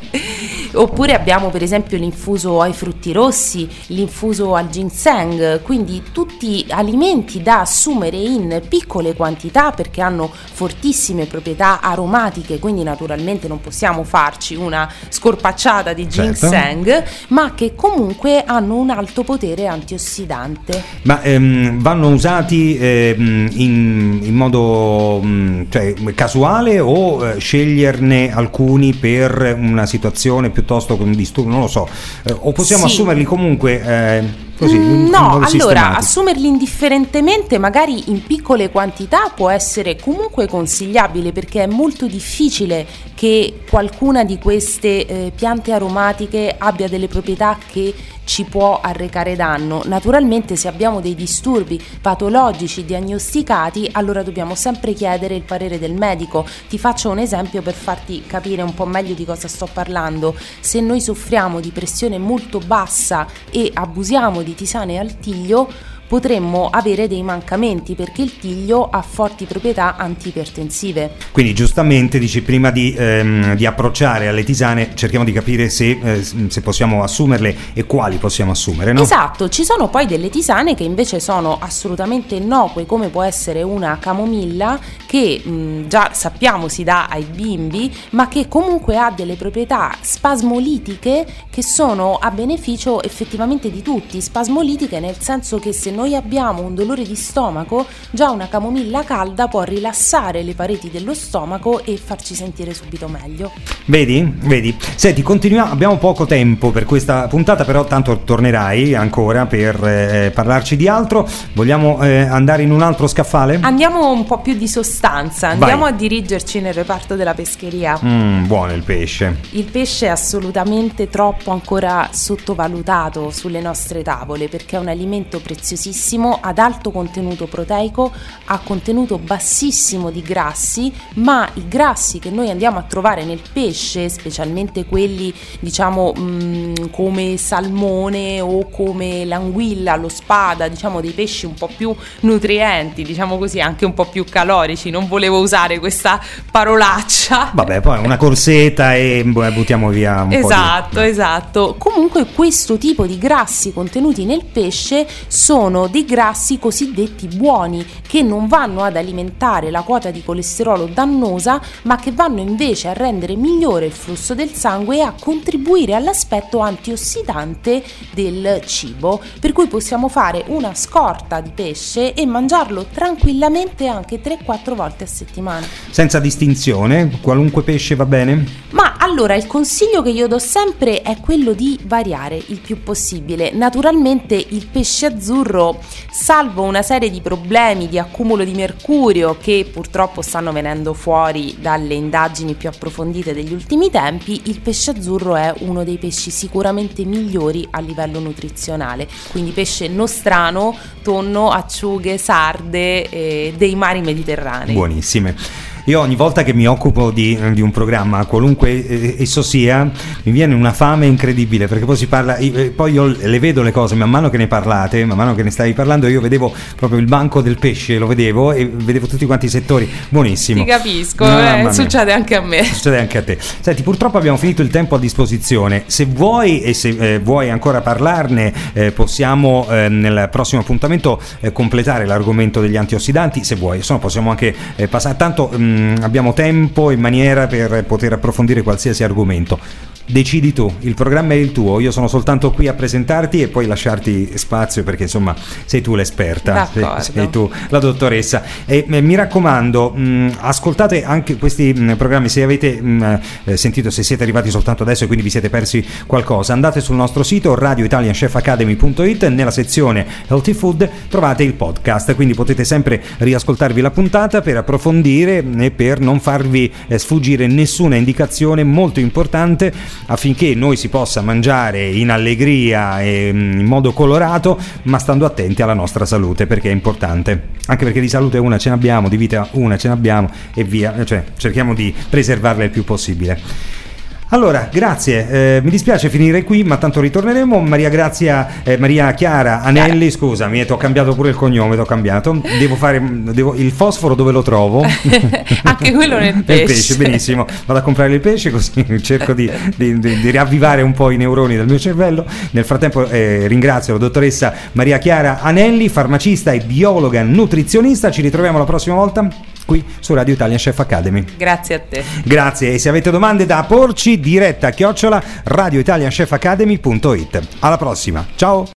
Oppure 0.72 1.14
abbiamo 1.14 1.50
per 1.50 1.62
esempio 1.62 1.98
l'infuso 1.98 2.60
ai 2.60 2.72
frutti 2.72 3.12
rossi, 3.12 3.68
l'infuso 3.88 4.54
al 4.54 4.68
ginseng, 4.68 5.62
quindi 5.62 6.02
tutti 6.12 6.64
alimenti 6.68 7.42
da 7.42 7.60
assumere 7.60 8.16
in 8.16 8.62
piccole 8.68 9.14
quantità 9.14 9.70
perché 9.72 10.00
hanno 10.00 10.30
fortissime 10.52 11.26
proprietà 11.26 11.80
aromatiche, 11.80 12.58
quindi 12.58 12.82
naturalmente 12.82 13.48
non 13.48 13.60
possiamo 13.60 14.04
farci 14.04 14.54
una 14.54 14.90
scorpacciata 15.08 15.92
di 15.92 16.08
certo. 16.10 16.46
ginseng, 16.48 16.84
certo. 16.84 17.10
ma 17.28 17.52
che 17.54 17.74
comunque 17.74 18.44
hanno 18.44 18.76
un 18.76 18.90
alto 18.90 19.22
potere 19.22 19.66
antiossidante. 19.66 20.82
Ma 21.02 21.22
ehm, 21.22 21.80
vanno 21.80 22.08
usati 22.10 22.76
ehm, 22.76 23.48
in, 23.52 24.20
in, 24.22 24.34
modo 24.34 25.20
mh, 25.22 25.26
mm, 25.26 25.62
cioè, 25.68 25.94
casuale 26.14 26.80
o 26.80 27.26
eh, 27.26 27.38
sceglierne 27.38 28.32
alcuni 28.32 28.94
per 28.94 29.56
una 29.58 29.86
situazione 29.86 30.50
piuttosto 30.56 30.96
che 30.96 31.02
un 31.02 31.12
disturbo? 31.12 31.50
Non 31.50 31.60
lo 31.60 31.68
so. 31.68 31.86
Eh, 32.24 32.34
o 32.38 32.52
possiamo 32.52 32.86
sì. 32.86 32.94
assumerli 32.94 33.24
comunque... 33.24 34.44
Così, 34.56 34.76
in, 34.76 35.04
no, 35.04 35.40
allora 35.42 35.96
assumerli 35.96 36.46
indifferentemente, 36.46 37.58
magari 37.58 38.10
in 38.10 38.22
piccole 38.22 38.70
quantità, 38.70 39.30
può 39.34 39.50
essere 39.50 39.96
comunque 39.96 40.48
consigliabile 40.48 41.32
perché 41.32 41.64
è 41.64 41.66
molto 41.66 42.06
difficile 42.06 42.86
che 43.14 43.60
qualcuna 43.68 44.24
di 44.24 44.38
queste 44.38 45.06
eh, 45.06 45.32
piante 45.34 45.72
aromatiche 45.72 46.54
abbia 46.58 46.88
delle 46.88 47.08
proprietà 47.08 47.58
che 47.70 47.94
ci 48.26 48.44
può 48.44 48.80
arrecare 48.82 49.36
danno. 49.36 49.82
Naturalmente 49.86 50.56
se 50.56 50.68
abbiamo 50.68 51.00
dei 51.00 51.14
disturbi 51.14 51.82
patologici 52.00 52.84
diagnosticati, 52.84 53.88
allora 53.92 54.22
dobbiamo 54.22 54.54
sempre 54.54 54.92
chiedere 54.92 55.36
il 55.36 55.42
parere 55.42 55.78
del 55.78 55.94
medico. 55.94 56.44
Ti 56.68 56.76
faccio 56.76 57.08
un 57.08 57.18
esempio 57.18 57.62
per 57.62 57.74
farti 57.74 58.24
capire 58.26 58.62
un 58.62 58.74
po' 58.74 58.84
meglio 58.84 59.14
di 59.14 59.24
cosa 59.24 59.48
sto 59.48 59.68
parlando. 59.72 60.34
Se 60.60 60.80
noi 60.80 61.00
soffriamo 61.00 61.60
di 61.60 61.70
pressione 61.70 62.18
molto 62.18 62.58
bassa 62.58 63.26
e 63.50 63.70
abusiamo 63.72 64.42
di 64.46 64.54
tisane 64.54 64.98
al 64.98 65.18
tiglio, 65.18 65.68
potremmo 66.06 66.68
avere 66.70 67.08
dei 67.08 67.22
mancamenti 67.22 67.94
perché 67.94 68.22
il 68.22 68.38
tiglio 68.38 68.88
ha 68.88 69.02
forti 69.02 69.44
proprietà 69.44 69.96
antipertensive. 69.96 71.12
Quindi 71.32 71.54
giustamente 71.54 72.18
dici 72.18 72.42
prima 72.42 72.70
di, 72.70 72.94
ehm, 72.96 73.54
di 73.54 73.66
approcciare 73.66 74.28
alle 74.28 74.44
tisane 74.44 74.92
cerchiamo 74.94 75.24
di 75.24 75.32
capire 75.32 75.68
se, 75.68 75.98
eh, 76.02 76.22
se, 76.22 76.60
possiamo 76.60 77.02
assumerle 77.02 77.56
e 77.72 77.84
quali 77.84 78.16
possiamo 78.16 78.52
assumere. 78.52 78.92
No? 78.92 79.02
Esatto, 79.02 79.48
ci 79.48 79.64
sono 79.64 79.88
poi 79.88 80.06
delle 80.06 80.30
tisane 80.30 80.74
che 80.74 80.84
invece 80.84 81.20
sono 81.20 81.58
assolutamente 81.60 82.36
innocue 82.36 82.86
come 82.86 83.08
può 83.08 83.22
essere 83.22 83.62
una 83.62 83.98
camomilla 83.98 84.78
che 85.06 85.42
mh, 85.44 85.88
già 85.88 86.10
sappiamo 86.12 86.68
si 86.68 86.84
dà 86.84 87.06
ai 87.06 87.24
bimbi 87.24 87.92
ma 88.10 88.28
che 88.28 88.48
comunque 88.48 88.96
ha 88.96 89.10
delle 89.10 89.34
proprietà 89.34 89.94
spasmolitiche 90.00 91.26
che 91.50 91.62
sono 91.62 92.16
a 92.16 92.30
beneficio 92.30 93.02
effettivamente 93.02 93.70
di 93.70 93.82
tutti, 93.82 94.20
spasmolitiche 94.20 95.00
nel 95.00 95.16
senso 95.18 95.58
che 95.58 95.72
se 95.72 95.90
noi 95.96 96.14
abbiamo 96.14 96.60
un 96.60 96.74
dolore 96.74 97.04
di 97.04 97.14
stomaco, 97.14 97.86
già 98.10 98.30
una 98.30 98.48
camomilla 98.48 99.02
calda 99.02 99.48
può 99.48 99.62
rilassare 99.62 100.42
le 100.42 100.52
pareti 100.52 100.90
dello 100.90 101.14
stomaco 101.14 101.82
e 101.82 101.96
farci 101.96 102.34
sentire 102.34 102.74
subito 102.74 103.08
meglio. 103.08 103.50
Vedi? 103.86 104.30
Vedi. 104.40 104.76
Senti, 104.94 105.22
continuiamo, 105.22 105.72
abbiamo 105.72 105.96
poco 105.96 106.26
tempo 106.26 106.70
per 106.70 106.84
questa 106.84 107.26
puntata, 107.28 107.64
però 107.64 107.84
tanto 107.84 108.18
tornerai 108.18 108.94
ancora 108.94 109.46
per 109.46 109.82
eh, 109.82 110.30
parlarci 110.34 110.76
di 110.76 110.86
altro. 110.86 111.26
Vogliamo 111.54 112.02
eh, 112.02 112.20
andare 112.20 112.62
in 112.62 112.72
un 112.72 112.82
altro 112.82 113.06
scaffale? 113.06 113.58
Andiamo 113.62 114.10
un 114.12 114.26
po' 114.26 114.40
più 114.40 114.54
di 114.54 114.68
sostanza, 114.68 115.48
andiamo 115.48 115.84
Vai. 115.84 115.92
a 115.92 115.94
dirigerci 115.94 116.60
nel 116.60 116.74
reparto 116.74 117.16
della 117.16 117.32
pescheria. 117.32 117.98
Mm, 118.04 118.44
buono 118.46 118.74
il 118.74 118.82
pesce. 118.82 119.38
Il 119.52 119.64
pesce 119.64 120.06
è 120.06 120.10
assolutamente 120.10 121.08
troppo 121.08 121.52
ancora 121.52 122.10
sottovalutato 122.12 123.30
sulle 123.30 123.62
nostre 123.62 124.02
tavole 124.02 124.48
perché 124.48 124.76
è 124.76 124.78
un 124.78 124.88
alimento 124.88 125.40
preziosissimo 125.40 125.84
bassissimo, 125.86 126.38
ad 126.40 126.58
alto 126.58 126.90
contenuto 126.90 127.46
proteico, 127.46 128.10
a 128.46 128.58
contenuto 128.58 129.18
bassissimo 129.18 130.10
di 130.10 130.20
grassi, 130.20 130.92
ma 131.14 131.48
i 131.54 131.68
grassi 131.68 132.18
che 132.18 132.30
noi 132.30 132.50
andiamo 132.50 132.78
a 132.78 132.82
trovare 132.82 133.24
nel 133.24 133.40
pesce, 133.52 134.08
specialmente 134.08 134.84
quelli 134.84 135.32
diciamo 135.60 136.12
mh, 136.12 136.20
mm, 136.20 136.74
come 136.90 137.36
salmone 137.36 138.40
o 138.40 138.68
come 138.68 139.24
l'anguilla, 139.24 139.94
lo 139.96 140.08
spada, 140.08 140.66
diciamo 140.66 141.00
dei 141.00 141.12
pesci 141.12 141.46
un 141.46 141.54
po' 141.54 141.70
più 141.74 141.94
nutrienti, 142.20 143.04
diciamo 143.04 143.38
così, 143.38 143.60
anche 143.60 143.84
un 143.84 143.94
po' 143.94 144.06
più 144.06 144.24
calorici, 144.24 144.90
non 144.90 145.06
volevo 145.06 145.38
usare 145.38 145.78
questa 145.78 146.20
parolaccia. 146.50 147.52
Vabbè, 147.54 147.80
poi 147.80 148.02
una 148.02 148.16
corsetta 148.16 148.94
e 148.94 149.22
buttiamo 149.24 149.90
via 149.90 150.22
un 150.22 150.32
esatto, 150.32 150.94
po' 150.94 151.00
di... 151.00 151.08
Esatto, 151.08 151.74
Comunque 151.78 152.26
questo 152.26 152.76
tipo 152.76 153.06
di 153.06 153.18
grassi 153.18 153.72
contenuti 153.72 154.24
nel 154.24 154.44
pesce 154.44 155.06
sono 155.28 155.75
sono 155.76 155.88
dei 155.88 156.06
grassi 156.06 156.58
cosiddetti 156.58 157.26
buoni 157.26 157.84
che 158.06 158.22
non 158.22 158.46
vanno 158.46 158.82
ad 158.82 158.96
alimentare 158.96 159.70
la 159.70 159.82
quota 159.82 160.10
di 160.10 160.24
colesterolo 160.24 160.86
dannosa 160.86 161.60
ma 161.82 161.96
che 161.96 162.12
vanno 162.12 162.40
invece 162.40 162.88
a 162.88 162.94
rendere 162.94 163.36
migliore 163.36 163.84
il 163.84 163.92
flusso 163.92 164.34
del 164.34 164.52
sangue 164.52 164.96
e 164.96 165.00
a 165.02 165.12
contribuire 165.20 165.94
all'aspetto 165.94 166.60
antiossidante 166.60 167.82
del 168.12 168.62
cibo. 168.64 169.20
Per 169.38 169.52
cui 169.52 169.66
possiamo 169.66 170.08
fare 170.08 170.44
una 170.46 170.74
scorta 170.74 171.40
di 171.40 171.50
pesce 171.54 172.14
e 172.14 172.24
mangiarlo 172.24 172.86
tranquillamente 172.90 173.86
anche 173.86 174.22
3-4 174.22 174.74
volte 174.74 175.04
a 175.04 175.06
settimana. 175.06 175.66
Senza 175.90 176.18
distinzione 176.20 177.18
qualunque 177.20 177.62
pesce 177.62 177.94
va 177.96 178.06
bene? 178.06 178.64
ma 178.76 178.96
allora 178.98 179.34
il 179.34 179.46
consiglio 179.46 180.02
che 180.02 180.10
io 180.10 180.26
do 180.26 180.38
sempre 180.38 181.00
è 181.00 181.18
quello 181.20 181.52
di 181.52 181.78
variare 181.84 182.40
il 182.48 182.60
più 182.60 182.82
possibile. 182.82 183.50
Naturalmente 183.52 184.34
il 184.34 184.66
pesce 184.66 185.06
azzurro 185.06 185.65
salvo 186.10 186.62
una 186.62 186.82
serie 186.82 187.10
di 187.10 187.20
problemi 187.20 187.88
di 187.88 187.98
accumulo 187.98 188.44
di 188.44 188.52
mercurio 188.52 189.36
che 189.40 189.68
purtroppo 189.72 190.22
stanno 190.22 190.52
venendo 190.52 190.92
fuori 190.92 191.56
dalle 191.58 191.94
indagini 191.94 192.54
più 192.54 192.68
approfondite 192.68 193.32
degli 193.32 193.52
ultimi 193.52 193.90
tempi, 193.90 194.42
il 194.44 194.60
pesce 194.60 194.90
azzurro 194.90 195.36
è 195.36 195.52
uno 195.60 195.84
dei 195.84 195.98
pesci 195.98 196.30
sicuramente 196.30 197.04
migliori 197.04 197.66
a 197.70 197.80
livello 197.80 198.18
nutrizionale. 198.18 199.08
Quindi 199.30 199.52
pesce 199.52 199.88
nostrano, 199.88 200.76
tonno, 201.02 201.50
acciughe, 201.50 202.18
sarde 202.18 203.08
eh, 203.08 203.54
dei 203.56 203.74
mari 203.74 204.00
mediterranei. 204.00 204.74
Buonissime. 204.74 205.65
Io 205.88 206.00
ogni 206.00 206.16
volta 206.16 206.42
che 206.42 206.52
mi 206.52 206.66
occupo 206.66 207.12
di, 207.12 207.38
di 207.52 207.60
un 207.60 207.70
programma, 207.70 208.24
qualunque 208.24 208.84
eh, 208.84 209.14
esso 209.20 209.40
sia, 209.40 209.88
mi 210.24 210.32
viene 210.32 210.52
una 210.52 210.72
fame 210.72 211.06
incredibile 211.06 211.68
perché 211.68 211.84
poi 211.84 211.94
si 211.94 212.08
parla, 212.08 212.34
eh, 212.34 212.72
poi 212.74 212.94
io 212.94 213.06
le 213.06 213.38
vedo 213.38 213.62
le 213.62 213.70
cose, 213.70 213.94
man 213.94 214.10
mano 214.10 214.28
che 214.28 214.36
ne 214.36 214.48
parlate, 214.48 215.04
man 215.04 215.16
mano 215.16 215.36
che 215.36 215.44
ne 215.44 215.50
stavi 215.50 215.74
parlando, 215.74 216.08
io 216.08 216.20
vedevo 216.20 216.52
proprio 216.74 216.98
il 216.98 217.06
banco 217.06 217.40
del 217.40 217.56
pesce, 217.58 217.98
lo 217.98 218.08
vedevo 218.08 218.50
e 218.50 218.66
vedevo 218.66 219.06
tutti 219.06 219.26
quanti 219.26 219.46
i 219.46 219.48
settori, 219.48 219.88
buonissimo. 220.08 220.64
Ti 220.64 220.68
capisco, 220.68 221.24
no, 221.24 221.68
eh, 221.68 221.72
succede 221.72 222.12
anche 222.12 222.34
a 222.34 222.40
me. 222.40 222.64
Succede 222.64 222.98
anche 222.98 223.18
a 223.18 223.22
te. 223.22 223.38
Senti, 223.60 223.84
purtroppo 223.84 224.18
abbiamo 224.18 224.38
finito 224.38 224.62
il 224.62 224.70
tempo 224.70 224.96
a 224.96 224.98
disposizione, 224.98 225.84
se 225.86 226.04
vuoi 226.06 226.62
e 226.62 226.74
se 226.74 226.96
eh, 226.98 227.18
vuoi 227.20 227.48
ancora 227.48 227.80
parlarne 227.80 228.52
eh, 228.72 228.90
possiamo 228.90 229.64
eh, 229.70 229.88
nel 229.88 230.30
prossimo 230.32 230.62
appuntamento 230.62 231.22
completare 231.52 232.06
l'argomento 232.06 232.60
degli 232.60 232.76
antiossidanti, 232.76 233.44
se 233.44 233.54
vuoi, 233.54 233.82
se 233.82 233.92
no 233.92 234.00
possiamo 234.00 234.30
anche 234.30 234.52
passare, 234.90 235.14
tanto... 235.14 235.48
Mh, 235.56 235.74
mm, 235.74 235.74
abbiamo 236.00 236.32
tempo 236.32 236.90
e 236.90 236.96
maniera 236.96 237.46
per 237.46 237.84
poter 237.84 238.12
approfondire 238.12 238.62
qualsiasi 238.62 239.04
argomento 239.04 239.58
decidi 240.06 240.52
tu, 240.52 240.72
il 240.80 240.94
programma 240.94 241.32
è 241.32 241.36
il 241.36 241.52
tuo, 241.52 241.80
io 241.80 241.90
sono 241.90 242.08
soltanto 242.08 242.50
qui 242.52 242.68
a 242.68 242.74
presentarti 242.74 243.42
e 243.42 243.48
poi 243.48 243.66
lasciarti 243.66 244.32
spazio 244.36 244.82
perché 244.84 245.04
insomma 245.04 245.34
sei 245.64 245.80
tu 245.80 245.94
l'esperta, 245.94 246.68
sei, 246.72 246.86
sei, 247.00 247.30
tu 247.30 247.50
la 247.68 247.78
dottoressa. 247.78 248.42
E 248.64 248.86
eh, 248.88 249.00
mi 249.00 249.14
raccomando, 249.14 249.90
mh, 249.90 250.36
ascoltate 250.40 251.04
anche 251.04 251.36
questi 251.36 251.72
mh, 251.72 251.96
programmi, 251.96 252.28
se 252.28 252.42
avete 252.42 252.80
mh, 252.80 253.20
eh, 253.44 253.56
sentito, 253.56 253.90
se 253.90 254.02
siete 254.02 254.22
arrivati 254.22 254.50
soltanto 254.50 254.82
adesso 254.82 255.04
e 255.04 255.06
quindi 255.06 255.24
vi 255.24 255.30
siete 255.30 255.50
persi 255.50 255.84
qualcosa, 256.06 256.52
andate 256.52 256.80
sul 256.80 256.96
nostro 256.96 257.22
sito 257.22 257.54
radioitalianchefacademy.it, 257.54 259.26
nella 259.26 259.50
sezione 259.50 260.06
Healthy 260.28 260.52
Food 260.52 260.88
trovate 261.08 261.42
il 261.42 261.54
podcast, 261.54 262.14
quindi 262.14 262.34
potete 262.34 262.64
sempre 262.64 263.02
riascoltarvi 263.18 263.80
la 263.80 263.90
puntata 263.90 264.40
per 264.40 264.56
approfondire 264.56 265.44
e 265.58 265.70
per 265.70 266.00
non 266.00 266.20
farvi 266.20 266.72
eh, 266.86 266.98
sfuggire 266.98 267.46
nessuna 267.46 267.96
indicazione 267.96 268.62
molto 268.64 269.00
importante 269.00 269.72
affinché 270.06 270.54
noi 270.54 270.76
si 270.76 270.88
possa 270.88 271.20
mangiare 271.20 271.86
in 271.86 272.10
allegria 272.10 273.00
e 273.00 273.30
mm, 273.32 273.60
in 273.60 273.66
modo 273.66 273.92
colorato, 273.92 274.58
ma 274.84 274.98
stando 274.98 275.24
attenti 275.24 275.62
alla 275.62 275.74
nostra 275.74 276.04
salute 276.04 276.46
perché 276.46 276.68
è 276.68 276.72
importante. 276.72 277.54
Anche 277.66 277.84
perché 277.84 278.00
di 278.00 278.08
salute 278.08 278.38
una 278.38 278.58
ce 278.58 278.68
n'abbiamo, 278.68 279.08
di 279.08 279.16
vita 279.16 279.48
una 279.52 279.76
ce 279.76 279.88
n'abbiamo 279.88 280.30
e 280.54 280.64
via, 280.64 281.04
cioè 281.04 281.24
cerchiamo 281.36 281.74
di 281.74 281.94
preservarla 282.08 282.64
il 282.64 282.70
più 282.70 282.84
possibile. 282.84 283.84
Allora, 284.30 284.68
grazie. 284.72 285.28
Eh, 285.56 285.60
mi 285.62 285.70
dispiace 285.70 286.08
finire 286.08 286.42
qui, 286.42 286.64
ma 286.64 286.78
tanto 286.78 287.00
ritorneremo. 287.00 287.60
Maria 287.60 287.88
Grazia, 287.88 288.62
eh, 288.64 288.76
Maria 288.76 289.12
Chiara 289.14 289.62
Anelli, 289.62 290.10
scusami, 290.10 290.64
ti 290.66 290.72
ho 290.72 290.76
cambiato 290.76 291.14
pure 291.14 291.28
il 291.28 291.36
cognome, 291.36 291.76
ti 291.76 291.80
ho 291.80 291.84
cambiato. 291.84 292.40
Devo 292.58 292.74
fare 292.74 293.00
devo, 293.02 293.54
il 293.54 293.70
fosforo 293.70 294.16
dove 294.16 294.32
lo 294.32 294.42
trovo? 294.42 294.82
Anche 295.62 295.92
quello 295.92 296.18
nel 296.18 296.42
pesce. 296.44 296.58
nel 296.58 296.66
pesce, 296.66 296.96
benissimo. 296.96 297.46
Vado 297.66 297.78
a 297.78 297.82
comprare 297.82 298.12
il 298.12 298.20
pesce 298.20 298.50
così 298.50 298.84
cerco 299.00 299.32
di, 299.32 299.48
di, 299.76 299.98
di, 300.00 300.20
di, 300.20 300.30
riavvivare 300.30 300.82
un 300.82 300.92
po' 300.92 301.10
i 301.10 301.16
neuroni 301.16 301.54
del 301.54 301.66
mio 301.66 301.78
cervello. 301.78 302.24
Nel 302.50 302.64
frattempo 302.64 303.08
eh, 303.08 303.46
ringrazio 303.46 303.92
la 303.92 304.00
dottoressa 304.00 304.52
Maria 304.72 304.98
Chiara 304.98 305.40
Anelli, 305.40 305.88
farmacista 305.88 306.50
e 306.50 306.58
biologa 306.58 307.22
nutrizionista. 307.22 308.10
Ci 308.10 308.22
ritroviamo 308.22 308.58
la 308.58 308.64
prossima 308.64 308.96
volta 308.96 309.28
qui 309.66 309.84
su 310.00 310.14
Radio 310.14 310.32
Italian 310.32 310.58
Chef 310.58 310.78
Academy. 310.78 311.22
Grazie 311.36 311.74
a 311.74 311.80
te. 311.86 312.02
Grazie 312.24 312.72
e 312.72 312.78
se 312.78 312.88
avete 312.88 313.10
domande 313.10 313.44
da 313.44 313.62
porci 313.68 314.18
diretta 314.18 314.68
a 314.68 314.70
chiocciola 314.70 315.22
radioitalianchefacademy.it. 315.44 317.48
Alla 317.58 317.76
prossima, 317.76 318.26
ciao! 318.36 318.66